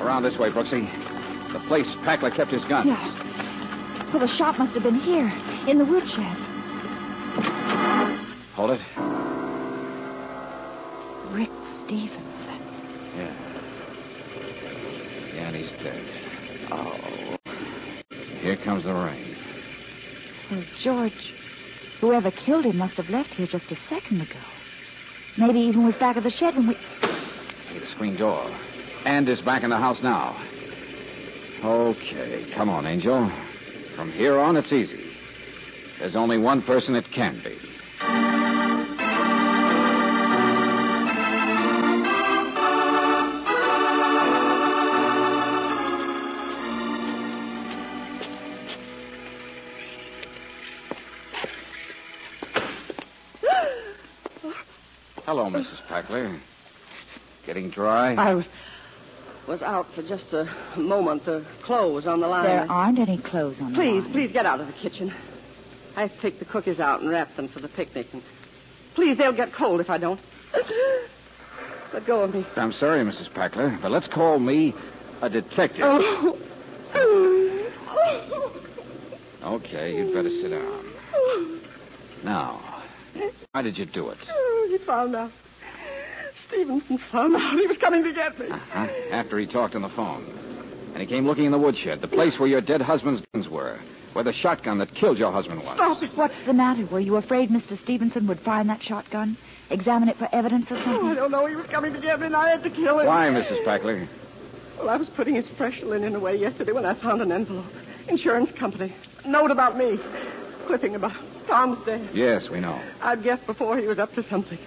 Around 0.00 0.22
this 0.22 0.38
way, 0.38 0.50
Brooksie. 0.50 0.86
The 1.52 1.58
place 1.66 1.88
Packler 2.04 2.30
kept 2.30 2.52
his 2.52 2.64
gun. 2.66 2.86
Yes. 2.86 4.12
Well, 4.12 4.20
the 4.20 4.32
shot 4.38 4.56
must 4.56 4.72
have 4.74 4.84
been 4.84 5.00
here, 5.00 5.26
in 5.66 5.78
the 5.78 5.84
woodshed. 5.84 6.36
Hold 8.54 8.70
it. 8.70 8.80
Rick 11.32 11.50
Stevenson. 11.84 12.60
Yeah. 13.16 13.34
Yeah, 15.34 15.48
and 15.48 15.56
he's 15.56 15.70
dead. 15.82 16.04
Oh. 16.70 17.36
Here 18.40 18.56
comes 18.56 18.84
the 18.84 18.94
rain. 18.94 19.35
Well, 20.50 20.64
George, 20.82 21.34
whoever 22.00 22.30
killed 22.30 22.66
him 22.66 22.78
must 22.78 22.96
have 22.96 23.10
left 23.10 23.30
here 23.30 23.46
just 23.46 23.70
a 23.70 23.76
second 23.88 24.20
ago. 24.20 24.38
Maybe 25.36 25.60
even 25.60 25.84
was 25.84 25.96
back 25.96 26.16
at 26.16 26.22
the 26.22 26.30
shed 26.30 26.54
when 26.54 26.68
we. 26.68 26.76
The 27.78 27.86
screen 27.88 28.16
door. 28.16 28.48
And 29.04 29.28
is 29.28 29.40
back 29.40 29.64
in 29.64 29.70
the 29.70 29.76
house 29.76 30.02
now. 30.02 30.40
Okay, 31.64 32.46
come 32.54 32.68
on, 32.68 32.86
Angel. 32.86 33.30
From 33.96 34.12
here 34.12 34.38
on, 34.38 34.56
it's 34.56 34.72
easy. 34.72 35.12
There's 35.98 36.16
only 36.16 36.38
one 36.38 36.62
person 36.62 36.94
it 36.94 37.10
can 37.12 37.40
be. 37.42 37.58
Oh, 55.46 55.50
Hello, 55.50 55.62
Mrs. 55.62 55.86
Packler. 55.86 56.40
Getting 57.46 57.70
dry? 57.70 58.14
I 58.14 58.34
was 58.34 58.46
was 59.46 59.62
out 59.62 59.86
for 59.94 60.02
just 60.02 60.32
a 60.32 60.52
moment. 60.76 61.24
The 61.24 61.46
clothes 61.62 62.04
on 62.04 62.18
the 62.18 62.26
line. 62.26 62.46
There 62.46 62.66
aren't 62.68 62.98
any 62.98 63.18
clothes 63.18 63.56
on 63.60 63.70
the 63.70 63.76
Please, 63.78 64.02
line. 64.02 64.12
please 64.12 64.32
get 64.32 64.44
out 64.44 64.60
of 64.60 64.66
the 64.66 64.72
kitchen. 64.72 65.14
I 65.94 66.00
have 66.00 66.12
to 66.16 66.20
take 66.20 66.40
the 66.40 66.44
cookies 66.46 66.80
out 66.80 67.00
and 67.00 67.08
wrap 67.08 67.36
them 67.36 67.46
for 67.46 67.60
the 67.60 67.68
picnic. 67.68 68.08
And 68.12 68.22
please, 68.96 69.16
they'll 69.18 69.32
get 69.32 69.52
cold 69.52 69.80
if 69.80 69.88
I 69.88 69.98
don't. 69.98 70.18
Let 71.92 72.04
go 72.06 72.22
of 72.22 72.34
me. 72.34 72.44
I'm 72.56 72.72
sorry, 72.72 73.04
Mrs. 73.04 73.32
Packler, 73.32 73.78
but 73.80 73.92
let's 73.92 74.08
call 74.08 74.40
me 74.40 74.74
a 75.22 75.30
detective. 75.30 75.82
Oh. 75.84 76.36
Okay, 79.44 79.96
you'd 79.96 80.12
better 80.12 80.28
sit 80.28 80.48
down. 80.50 80.90
Now, 82.24 82.82
why 83.52 83.62
did 83.62 83.78
you 83.78 83.86
do 83.86 84.10
it? 84.10 84.18
He 84.86 84.92
found 84.92 85.16
out. 85.16 85.32
Stevenson 86.46 86.98
found 87.10 87.34
out 87.36 87.58
he 87.58 87.66
was 87.66 87.76
coming 87.78 88.04
to 88.04 88.12
get 88.12 88.38
me. 88.38 88.46
Huh? 88.48 88.86
After 89.10 89.36
he 89.36 89.46
talked 89.46 89.74
on 89.74 89.82
the 89.82 89.88
phone. 89.88 90.24
And 90.92 90.98
he 91.00 91.06
came 91.06 91.26
looking 91.26 91.44
in 91.44 91.50
the 91.50 91.58
woodshed, 91.58 92.00
the 92.00 92.06
place 92.08 92.38
where 92.38 92.48
your 92.48 92.60
dead 92.60 92.80
husband's 92.80 93.20
guns 93.34 93.48
were, 93.48 93.80
where 94.12 94.22
the 94.22 94.32
shotgun 94.32 94.78
that 94.78 94.94
killed 94.94 95.18
your 95.18 95.32
husband 95.32 95.58
was. 95.60 95.74
Stop 95.74 96.02
it. 96.04 96.16
What's 96.16 96.34
the 96.46 96.52
matter? 96.52 96.86
Were 96.86 97.00
you 97.00 97.16
afraid 97.16 97.50
Mr. 97.50 97.76
Stevenson 97.82 98.28
would 98.28 98.38
find 98.40 98.70
that 98.70 98.80
shotgun? 98.80 99.36
Examine 99.70 100.08
it 100.08 100.16
for 100.18 100.28
evidence 100.32 100.70
or 100.70 100.76
Oh, 100.76 101.08
I 101.08 101.14
don't 101.16 101.32
know. 101.32 101.46
He 101.46 101.56
was 101.56 101.66
coming 101.66 101.92
to 101.92 102.00
get 102.00 102.20
me, 102.20 102.26
and 102.26 102.36
I 102.36 102.50
had 102.50 102.62
to 102.62 102.70
kill 102.70 103.00
him. 103.00 103.06
Why, 103.08 103.28
Mrs. 103.28 103.64
Packler? 103.64 104.06
Well, 104.78 104.88
I 104.88 104.96
was 104.96 105.08
putting 105.08 105.34
his 105.34 105.48
fresh 105.58 105.82
linen 105.82 106.14
away 106.14 106.36
yesterday 106.36 106.70
when 106.70 106.86
I 106.86 106.94
found 106.94 107.20
an 107.22 107.32
envelope. 107.32 107.66
Insurance 108.06 108.52
company. 108.52 108.94
Note 109.26 109.50
about 109.50 109.76
me. 109.76 109.98
Clipping 110.66 110.94
about 110.94 111.16
Tom's 111.48 111.84
death. 111.84 112.14
Yes, 112.14 112.48
we 112.48 112.60
know. 112.60 112.80
I'd 113.02 113.22
guessed 113.24 113.46
before 113.46 113.76
he 113.78 113.86
was 113.88 113.98
up 113.98 114.12
to 114.14 114.22
something. 114.22 114.58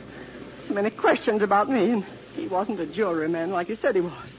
So 0.70 0.76
many 0.76 0.92
questions 0.92 1.42
about 1.42 1.68
me, 1.68 1.90
and 1.92 2.04
he 2.36 2.48
wasn't 2.48 2.80
a 2.80 2.86
juryman 2.86 3.50
like 3.50 3.66
he 3.68 3.76
said 3.76 3.96
he 3.96 4.02
was. 4.02 4.30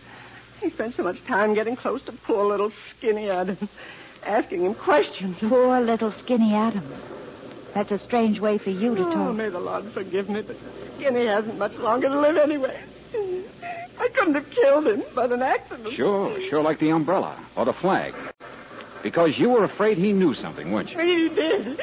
He 0.61 0.71
spent 0.71 0.95
so 0.95 1.03
much 1.03 1.16
time 1.27 1.55
getting 1.55 1.75
close 1.75 2.01
to 2.05 2.12
poor 2.12 2.45
little 2.45 2.71
skinny 2.97 3.29
Adam, 3.29 3.69
asking 4.25 4.64
him 4.64 4.75
questions. 4.75 5.37
Poor 5.40 5.81
little 5.81 6.12
skinny 6.23 6.55
Adams. 6.55 6.93
That's 7.75 7.90
a 7.90 7.99
strange 7.99 8.38
way 8.38 8.59
for 8.59 8.71
you 8.71 8.95
to 8.95 9.03
Oh, 9.09 9.12
talk. 9.12 9.35
may 9.37 9.49
the 9.49 9.59
Lord 9.59 9.87
forgive 9.93 10.29
me, 10.29 10.43
but 10.43 10.57
Skinny 10.97 11.27
hasn't 11.27 11.59
much 11.59 11.73
longer 11.75 12.09
to 12.09 12.21
live 12.21 12.37
anyway. 12.37 12.81
I 13.99 14.09
couldn't 14.14 14.35
have 14.35 14.49
killed 14.51 14.87
him 14.87 15.03
but 15.14 15.33
an 15.33 15.43
accident. 15.43 15.95
Sure, 15.95 16.38
sure 16.49 16.62
like 16.62 16.79
the 16.79 16.90
umbrella 16.90 17.45
or 17.57 17.64
the 17.64 17.73
flag. 17.73 18.14
Because 19.03 19.37
you 19.37 19.51
were 19.51 19.64
afraid 19.64 19.99
he 19.99 20.12
knew 20.12 20.35
something, 20.35 20.71
weren't 20.71 20.90
you? 20.90 20.99
He 21.01 21.29
did. 21.35 21.81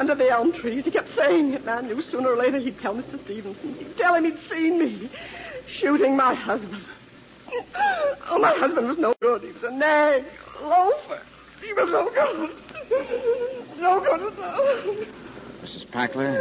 Under 0.00 0.14
the 0.14 0.30
elm 0.30 0.50
trees. 0.54 0.86
He 0.86 0.90
kept 0.90 1.14
saying 1.14 1.52
it, 1.52 1.60
and 1.60 1.68
I 1.68 1.82
knew 1.82 2.00
sooner 2.00 2.30
or 2.30 2.36
later 2.36 2.58
he'd 2.58 2.80
tell 2.80 2.94
Mr. 2.94 3.22
Stevenson. 3.22 3.74
He'd 3.74 3.98
tell 3.98 4.14
him 4.14 4.24
he'd 4.24 4.38
seen 4.48 4.78
me 4.78 5.10
shooting 5.78 6.16
my 6.16 6.32
husband. 6.32 6.82
Oh, 8.30 8.38
my 8.38 8.54
husband 8.54 8.88
was 8.88 8.96
no 8.96 9.12
good. 9.20 9.42
He 9.42 9.52
was 9.52 9.62
a 9.62 9.70
nag, 9.70 10.24
a 10.58 10.66
loafer. 10.66 11.20
He 11.62 11.74
was 11.74 11.90
no 11.90 12.08
good. 12.08 12.50
No 13.78 14.00
good 14.00 14.32
at 14.32 14.38
all. 14.38 15.04
Mrs. 15.62 15.90
Packler, 15.90 16.40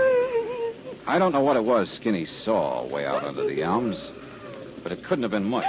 I 1.05 1.19
don't 1.19 1.33
know 1.33 1.43
what 1.43 1.57
it 1.57 1.65
was 1.65 1.89
Skinny 1.89 2.27
saw 2.45 2.87
way 2.87 3.05
out 3.05 3.25
under 3.25 3.43
the 3.43 3.61
elms, 3.61 4.09
but 4.83 4.93
it 4.93 5.03
couldn't 5.03 5.23
have 5.23 5.31
been 5.31 5.49
much. 5.49 5.65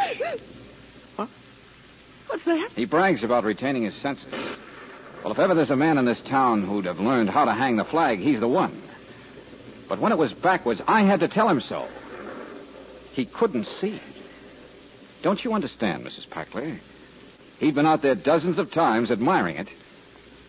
What? 1.17 1.29
What's 2.29 2.45
that? 2.45 2.71
He 2.77 2.85
brags 2.85 3.25
about 3.25 3.43
retaining 3.43 3.83
his 3.83 3.97
senses. 3.97 4.33
Well, 5.23 5.33
if 5.33 5.39
ever 5.39 5.55
there's 5.55 5.71
a 5.71 5.77
man 5.77 5.99
in 5.99 6.07
this 6.07 6.23
town 6.23 6.67
who'd 6.67 6.87
have 6.87 6.99
learned 6.99 7.29
how 7.29 7.45
to 7.45 7.53
hang 7.53 7.77
the 7.77 7.85
flag, 7.85 8.21
he's 8.21 8.41
the 8.41 8.49
one. 8.49 8.83
But 9.89 10.01
when 10.01 10.13
it 10.13 10.19
was 10.19 10.33
backwards, 10.33 10.81
I 10.87 11.03
had 11.03 11.21
to 11.21 11.29
tell 11.29 11.49
him 11.49 11.61
so. 11.61 11.87
He 13.13 13.27
couldn't 13.27 13.67
see. 13.81 14.01
Don't 15.23 15.45
you 15.45 15.53
understand, 15.53 16.05
Mrs. 16.05 16.31
Packley? 16.31 16.81
He'd 17.59 17.75
been 17.75 17.87
out 17.87 18.01
there 18.01 18.15
dozens 18.15 18.59
of 18.59 18.71
times 18.71 19.11
admiring 19.11 19.57
it, 19.57 19.69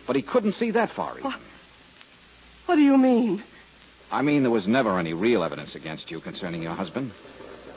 but 0.06 0.16
he 0.16 0.22
couldn't 0.22 0.54
see 0.54 0.70
that 0.70 0.90
far 0.92 1.18
even. 1.18 1.24
What? 1.24 1.40
What 2.66 2.76
do 2.76 2.82
you 2.82 2.96
mean? 2.96 3.42
I 4.10 4.22
mean, 4.22 4.42
there 4.42 4.50
was 4.50 4.66
never 4.66 4.98
any 4.98 5.12
real 5.12 5.42
evidence 5.42 5.74
against 5.74 6.10
you 6.10 6.20
concerning 6.20 6.62
your 6.62 6.74
husband. 6.74 7.12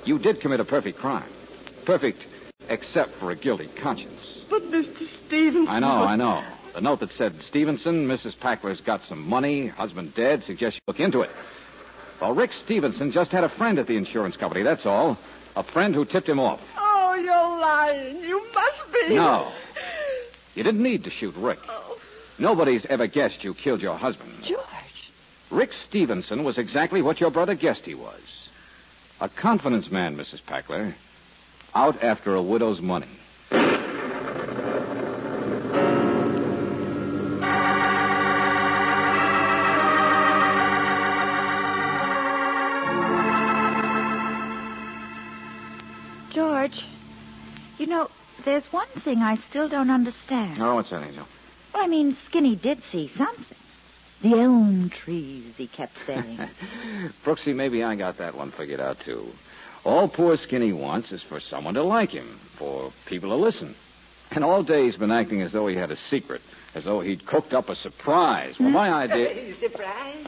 You 0.05 0.19
did 0.19 0.39
commit 0.39 0.59
a 0.61 0.65
perfect 0.65 0.99
crime. 0.99 1.29
Perfect, 1.85 2.25
except 2.69 3.15
for 3.19 3.31
a 3.31 3.35
guilty 3.35 3.69
conscience. 3.81 4.43
But 4.49 4.63
Mr. 4.63 5.07
Stevens. 5.25 5.67
I 5.69 5.79
know, 5.79 5.87
I 5.87 6.15
know. 6.15 6.43
The 6.75 6.81
note 6.81 6.99
that 6.99 7.11
said, 7.11 7.41
Stevenson, 7.47 8.05
Mrs. 8.05 8.37
Packler's 8.37 8.81
got 8.81 9.01
some 9.07 9.25
money, 9.25 9.67
husband 9.67 10.13
dead, 10.13 10.43
suggest 10.43 10.75
you 10.75 10.81
look 10.87 10.99
into 10.99 11.21
it. 11.21 11.29
Well, 12.19 12.35
Rick 12.35 12.51
Stevenson 12.65 13.13
just 13.13 13.31
had 13.31 13.45
a 13.45 13.49
friend 13.49 13.79
at 13.79 13.87
the 13.87 13.95
insurance 13.95 14.35
company, 14.35 14.61
that's 14.61 14.85
all. 14.85 15.17
A 15.55 15.63
friend 15.63 15.95
who 15.95 16.03
tipped 16.03 16.27
him 16.27 16.37
off. 16.37 16.59
Oh, 16.77 17.15
you're 17.15 17.59
lying. 17.61 18.17
You 18.17 18.45
must 18.53 18.91
be. 18.91 19.15
No. 19.15 19.53
You 20.53 20.63
didn't 20.63 20.83
need 20.83 21.05
to 21.05 21.09
shoot 21.11 21.33
Rick. 21.37 21.59
Oh, 21.69 21.97
Nobody's 22.39 22.85
ever 22.87 23.07
guessed 23.07 23.41
you 23.41 23.53
killed 23.53 23.79
your 23.79 23.95
husband. 23.95 24.33
George. 24.43 24.59
Rick 25.51 25.71
Stevenson 25.87 26.43
was 26.43 26.57
exactly 26.57 27.01
what 27.01 27.21
your 27.21 27.31
brother 27.31 27.55
guessed 27.55 27.85
he 27.85 27.95
was. 27.95 28.49
A 29.21 29.29
confidence 29.29 29.89
man, 29.89 30.17
Mrs. 30.17 30.45
Packler. 30.45 30.93
Out 31.73 32.03
after 32.03 32.35
a 32.35 32.41
widow's 32.41 32.81
money. 32.81 33.07
There's 48.55 48.71
one 48.71 48.87
thing 49.03 49.17
I 49.17 49.35
still 49.49 49.67
don't 49.67 49.89
understand. 49.89 50.61
Oh, 50.61 50.75
what's 50.75 50.89
that, 50.91 51.03
Angel? 51.03 51.27
Well, 51.73 51.83
I 51.83 51.87
mean, 51.87 52.15
Skinny 52.25 52.55
did 52.55 52.81
see 52.89 53.11
something. 53.17 53.57
The 54.21 54.29
elm 54.29 54.89
trees, 54.89 55.53
he 55.57 55.67
kept 55.67 55.91
saying. 56.07 56.37
Brooksie, 57.25 57.53
maybe 57.53 57.83
I 57.83 57.97
got 57.97 58.17
that 58.19 58.33
one 58.33 58.53
figured 58.53 58.79
out, 58.79 59.01
too. 59.03 59.27
All 59.83 60.07
poor 60.07 60.37
Skinny 60.37 60.71
wants 60.71 61.11
is 61.11 61.21
for 61.21 61.41
someone 61.41 61.73
to 61.73 61.83
like 61.83 62.11
him, 62.11 62.39
for 62.57 62.93
people 63.07 63.31
to 63.31 63.35
listen. 63.35 63.75
And 64.31 64.41
all 64.41 64.63
day 64.63 64.85
he's 64.85 64.95
been 64.95 65.11
acting 65.11 65.41
as 65.41 65.51
though 65.51 65.67
he 65.67 65.75
had 65.75 65.91
a 65.91 65.97
secret, 66.09 66.39
as 66.75 66.85
though 66.85 67.01
he'd 67.01 67.25
cooked 67.25 67.51
up 67.51 67.67
a 67.67 67.75
surprise. 67.75 68.55
Well, 68.57 68.69
my 68.69 68.89
idea. 68.89 69.53
Surprise? 69.59 70.27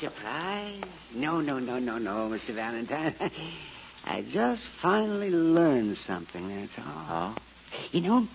Surprise? 0.00 0.82
No, 1.14 1.40
no, 1.40 1.60
no, 1.60 1.78
no, 1.78 1.98
no, 1.98 2.36
Mr. 2.36 2.52
Valentine. 2.52 3.14
I 4.04 4.22
just 4.22 4.64
finally 4.82 5.30
learned 5.30 5.98
something, 6.04 6.48
that's 6.48 6.72
all. 6.84 7.36
Oh? 7.36 7.36
You 7.92 8.00
know, 8.00 8.28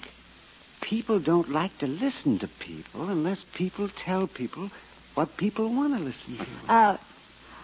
people 0.82 1.20
don't 1.20 1.50
like 1.50 1.78
to 1.80 1.88
listen 1.88 2.40
to 2.40 2.50
people 2.60 3.10
unless 3.10 3.44
people 3.56 3.90
tell 4.04 4.28
people 4.28 4.70
what 5.16 5.38
people 5.38 5.74
want 5.74 5.98
to 5.98 6.04
listen 6.04 6.38
to. 6.38 6.72
uh, 6.74 6.98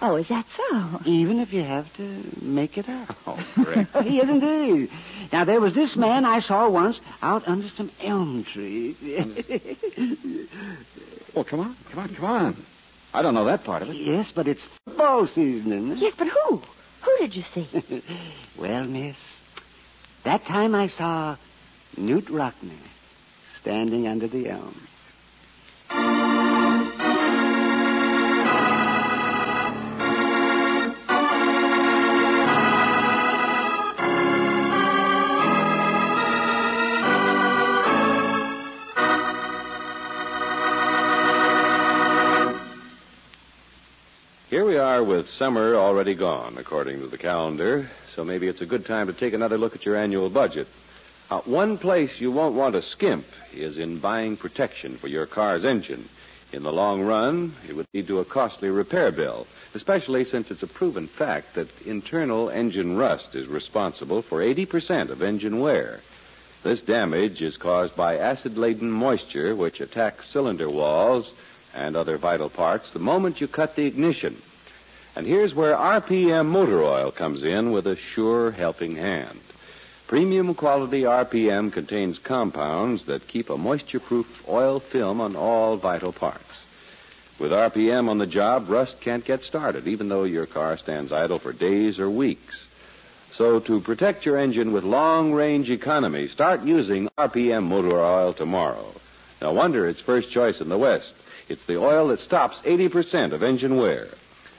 oh, 0.02 0.16
is 0.16 0.28
that 0.30 0.46
so? 0.56 1.02
Even 1.06 1.40
if 1.40 1.52
you 1.54 1.64
have 1.64 1.94
to 1.98 2.24
make 2.42 2.78
it 2.78 2.88
up. 2.90 3.16
Oh, 3.28 3.38
great. 3.56 3.88
yes, 4.10 4.30
indeed. 4.30 4.90
Now, 5.32 5.44
there 5.46 5.60
was 5.62 5.76
this 5.76 5.96
man 5.96 6.26
I 6.26 6.40
saw 6.40 6.70
once 6.70 7.00
out 7.22 7.44
under 7.48 7.68
some 7.70 7.92
elm 8.02 8.46
trees. 8.52 8.96
Well, 11.34 11.46
come 11.46 11.62
on, 11.62 11.78
come 11.90 12.00
on, 12.00 12.14
come 12.16 12.26
on. 12.26 12.66
I 13.14 13.22
don't 13.22 13.34
know 13.34 13.46
that 13.46 13.64
part 13.64 13.82
of 13.82 13.90
it. 13.90 13.96
yes, 13.96 14.34
but 14.36 14.50
it's 14.50 14.66
football 14.86 15.28
season, 15.28 15.72
isn't 15.72 15.92
it? 15.94 15.98
Yes, 16.00 16.14
but 16.18 16.28
who? 16.28 16.58
Who 17.04 17.18
did 17.20 17.34
you 17.36 17.44
see? 17.54 18.04
well, 18.60 18.84
miss, 18.84 19.16
that 20.26 20.44
time 20.44 20.76
I 20.76 20.90
saw 20.90 21.38
Knute 21.96 22.30
Rockne 22.30 22.78
standing 23.60 24.08
under 24.08 24.28
the 24.28 24.50
elms. 24.50 24.78
Here 44.50 44.66
we 44.66 44.78
are 44.78 45.04
with 45.04 45.30
summer 45.30 45.76
already 45.76 46.14
gone, 46.14 46.58
according 46.58 47.00
to 47.00 47.08
the 47.08 47.18
calendar, 47.18 47.90
so 48.16 48.26
maybe 48.26 48.48
it's 48.48 48.60
a 48.60 48.66
good 48.66 48.86
time 48.86 49.08
to 49.08 49.14
take 49.14 49.34
another 49.34 49.58
look 49.58 49.76
at 49.76 49.86
your 49.86 49.96
annual 49.96 50.30
budget. 50.30 50.68
Uh, 51.32 51.40
one 51.46 51.78
place 51.78 52.12
you 52.20 52.30
won't 52.30 52.56
want 52.56 52.74
to 52.76 52.82
skimp 52.82 53.26
is 53.54 53.78
in 53.78 54.00
buying 54.00 54.36
protection 54.36 54.98
for 54.98 55.08
your 55.08 55.26
car's 55.26 55.64
engine. 55.64 56.10
In 56.52 56.62
the 56.64 56.74
long 56.74 57.04
run, 57.04 57.56
it 57.70 57.74
would 57.74 57.88
lead 57.94 58.08
to 58.08 58.20
a 58.20 58.26
costly 58.26 58.70
repair 58.70 59.14
bill, 59.14 59.48
especially 59.74 60.26
since 60.26 60.52
it's 60.52 60.62
a 60.62 60.68
proven 60.68 61.08
fact 61.08 61.56
that 61.56 61.70
internal 61.86 62.50
engine 62.50 62.98
rust 62.98 63.34
is 63.34 63.48
responsible 63.48 64.22
for 64.22 64.42
80% 64.42 65.10
of 65.10 65.24
engine 65.24 65.62
wear. 65.62 66.02
This 66.64 66.82
damage 66.82 67.42
is 67.42 67.56
caused 67.56 67.96
by 67.96 68.18
acid 68.18 68.58
laden 68.58 68.92
moisture 68.92 69.56
which 69.56 69.80
attacks 69.80 70.30
cylinder 70.34 70.70
walls 70.70 71.32
and 71.74 71.96
other 71.96 72.18
vital 72.18 72.50
parts 72.50 72.90
the 72.92 73.00
moment 73.00 73.40
you 73.40 73.48
cut 73.48 73.78
the 73.78 73.86
ignition. 73.86 74.42
And 75.16 75.26
here's 75.26 75.56
where 75.56 75.76
RPM 75.76 76.48
motor 76.48 76.84
oil 76.84 77.10
comes 77.10 77.42
in 77.42 77.72
with 77.72 77.88
a 77.88 77.96
sure 77.96 78.52
helping 78.52 78.98
hand. 78.98 79.40
Premium 80.12 80.54
quality 80.56 81.04
RPM 81.04 81.72
contains 81.72 82.20
compounds 82.20 83.06
that 83.06 83.30
keep 83.30 83.50
a 83.50 83.56
moisture 83.56 84.02
proof 84.02 84.28
oil 84.46 84.82
film 84.82 85.22
on 85.22 85.38
all 85.38 85.78
vital 85.78 86.12
parts. 86.12 86.66
With 87.40 87.54
RPM 87.54 88.10
on 88.10 88.18
the 88.18 88.28
job, 88.28 88.70
rust 88.70 88.98
can't 89.00 89.24
get 89.24 89.42
started, 89.44 89.88
even 89.88 90.10
though 90.10 90.26
your 90.26 90.48
car 90.48 90.78
stands 90.78 91.14
idle 91.14 91.40
for 91.40 91.54
days 91.54 91.98
or 91.98 92.10
weeks. 92.10 92.66
So 93.38 93.62
to 93.62 93.80
protect 93.80 94.26
your 94.26 94.38
engine 94.38 94.74
with 94.74 94.84
long 94.84 95.32
range 95.32 95.70
economy, 95.70 96.28
start 96.28 96.64
using 96.64 97.08
RPM 97.18 97.64
motor 97.64 97.98
oil 97.98 98.34
tomorrow. 98.34 98.92
No 99.42 99.54
wonder 99.54 99.88
it's 99.88 100.02
first 100.02 100.30
choice 100.30 100.60
in 100.60 100.68
the 100.68 100.78
West. 100.78 101.14
It's 101.48 101.66
the 101.68 101.78
oil 101.78 102.10
that 102.10 102.20
stops 102.20 102.58
80% 102.66 103.32
of 103.32 103.44
engine 103.44 103.78
wear. 103.78 104.10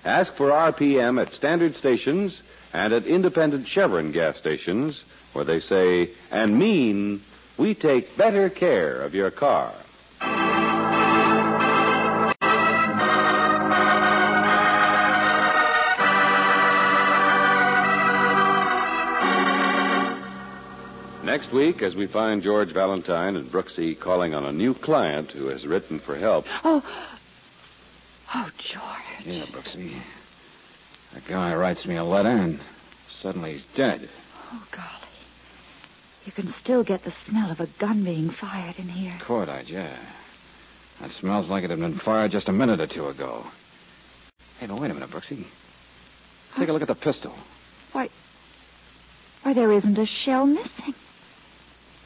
Ask 0.02 0.34
for 0.34 0.48
RPM 0.48 1.20
at 1.20 1.34
standard 1.34 1.74
stations 1.74 2.40
and 2.72 2.94
at 2.94 3.04
independent 3.04 3.68
Chevron 3.68 4.12
gas 4.12 4.38
stations 4.38 4.98
where 5.32 5.44
they 5.44 5.60
say 5.60 6.10
and 6.30 6.58
mean 6.58 7.22
we 7.58 7.74
take 7.74 8.16
better 8.16 8.48
care 8.48 9.00
of 9.02 9.14
your 9.14 9.30
car. 9.30 9.74
Next 21.24 21.52
week, 21.52 21.82
as 21.82 21.94
we 21.94 22.08
find 22.08 22.42
George 22.42 22.72
Valentine 22.72 23.36
and 23.36 23.50
Brooksie 23.50 23.98
calling 23.98 24.34
on 24.34 24.44
a 24.44 24.52
new 24.52 24.74
client 24.74 25.30
who 25.30 25.46
has 25.46 25.64
written 25.64 25.98
for 26.00 26.16
help. 26.16 26.44
Oh. 26.62 26.82
Oh, 28.34 28.50
George. 28.58 29.24
Yeah, 29.24 29.46
Brooksie. 29.46 30.02
A 31.16 31.20
guy 31.30 31.54
writes 31.54 31.86
me 31.86 31.96
a 31.96 32.04
letter, 32.04 32.28
and 32.28 32.60
suddenly 33.20 33.54
he's 33.54 33.64
dead. 33.74 34.10
Oh, 34.52 34.66
golly. 34.72 35.01
You 36.24 36.32
can 36.32 36.54
still 36.62 36.84
get 36.84 37.04
the 37.04 37.12
smell 37.26 37.50
of 37.50 37.60
a 37.60 37.68
gun 37.80 38.04
being 38.04 38.30
fired 38.30 38.76
in 38.78 38.88
here. 38.88 39.18
Cordite, 39.26 39.68
yeah. 39.68 39.98
That 41.00 41.10
smells 41.10 41.48
like 41.48 41.64
it 41.64 41.70
had 41.70 41.80
been 41.80 41.98
fired 41.98 42.30
just 42.30 42.48
a 42.48 42.52
minute 42.52 42.80
or 42.80 42.86
two 42.86 43.08
ago. 43.08 43.44
Hey, 44.60 44.66
but 44.66 44.80
wait 44.80 44.90
a 44.90 44.94
minute, 44.94 45.10
Brooksie. 45.10 45.46
Take 46.56 46.68
a 46.68 46.72
look 46.72 46.82
at 46.82 46.88
the 46.88 46.94
pistol. 46.94 47.34
Why, 47.92 48.08
why, 49.42 49.54
there 49.54 49.72
isn't 49.72 49.98
a 49.98 50.06
shell 50.06 50.46
missing. 50.46 50.94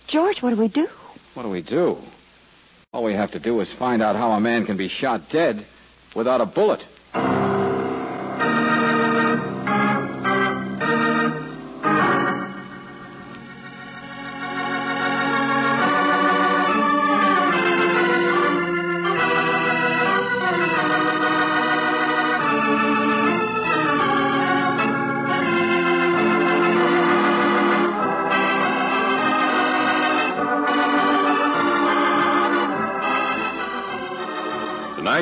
George, 0.08 0.40
what 0.40 0.50
do 0.50 0.56
we 0.56 0.68
do? 0.68 0.88
What 1.34 1.42
do 1.42 1.50
we 1.50 1.62
do? 1.62 1.98
All 2.92 3.04
we 3.04 3.12
have 3.12 3.32
to 3.32 3.40
do 3.40 3.60
is 3.60 3.70
find 3.78 4.02
out 4.02 4.16
how 4.16 4.30
a 4.30 4.40
man 4.40 4.64
can 4.64 4.78
be 4.78 4.88
shot 4.88 5.28
dead 5.30 5.66
without 6.14 6.40
a 6.40 6.46
bullet. 6.46 6.80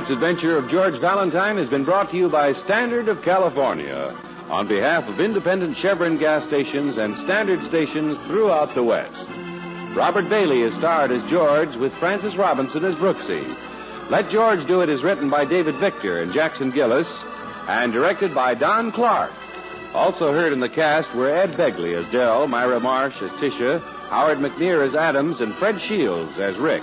Tonight's 0.04 0.22
adventure 0.22 0.58
of 0.58 0.68
George 0.68 1.00
Valentine 1.00 1.56
has 1.56 1.70
been 1.70 1.84
brought 1.84 2.10
to 2.10 2.16
you 2.18 2.28
by 2.28 2.52
Standard 2.52 3.08
of 3.08 3.22
California 3.22 4.14
on 4.50 4.68
behalf 4.68 5.08
of 5.08 5.18
independent 5.18 5.78
Chevron 5.78 6.18
gas 6.18 6.46
stations 6.46 6.98
and 6.98 7.16
standard 7.24 7.64
stations 7.68 8.18
throughout 8.26 8.74
the 8.74 8.82
West. 8.82 9.26
Robert 9.96 10.28
Bailey 10.28 10.60
is 10.60 10.74
starred 10.74 11.10
as 11.10 11.30
George 11.30 11.74
with 11.76 11.94
Frances 11.94 12.36
Robinson 12.36 12.84
as 12.84 12.94
Brooksie. 12.96 13.56
Let 14.10 14.28
George 14.28 14.66
Do 14.66 14.82
It 14.82 14.90
is 14.90 15.02
written 15.02 15.30
by 15.30 15.46
David 15.46 15.76
Victor 15.76 16.20
and 16.20 16.34
Jackson 16.34 16.70
Gillis 16.70 17.08
and 17.66 17.90
directed 17.90 18.34
by 18.34 18.52
Don 18.52 18.92
Clark. 18.92 19.32
Also 19.94 20.34
heard 20.34 20.52
in 20.52 20.60
the 20.60 20.68
cast 20.68 21.14
were 21.14 21.34
Ed 21.34 21.52
Begley 21.52 21.94
as 21.94 22.12
Dell, 22.12 22.46
Myra 22.46 22.78
Marsh 22.78 23.22
as 23.22 23.30
Tisha, 23.40 23.80
Howard 24.10 24.36
McNear 24.36 24.86
as 24.86 24.94
Adams, 24.94 25.40
and 25.40 25.54
Fred 25.54 25.80
Shields 25.80 26.38
as 26.38 26.58
Rick. 26.58 26.82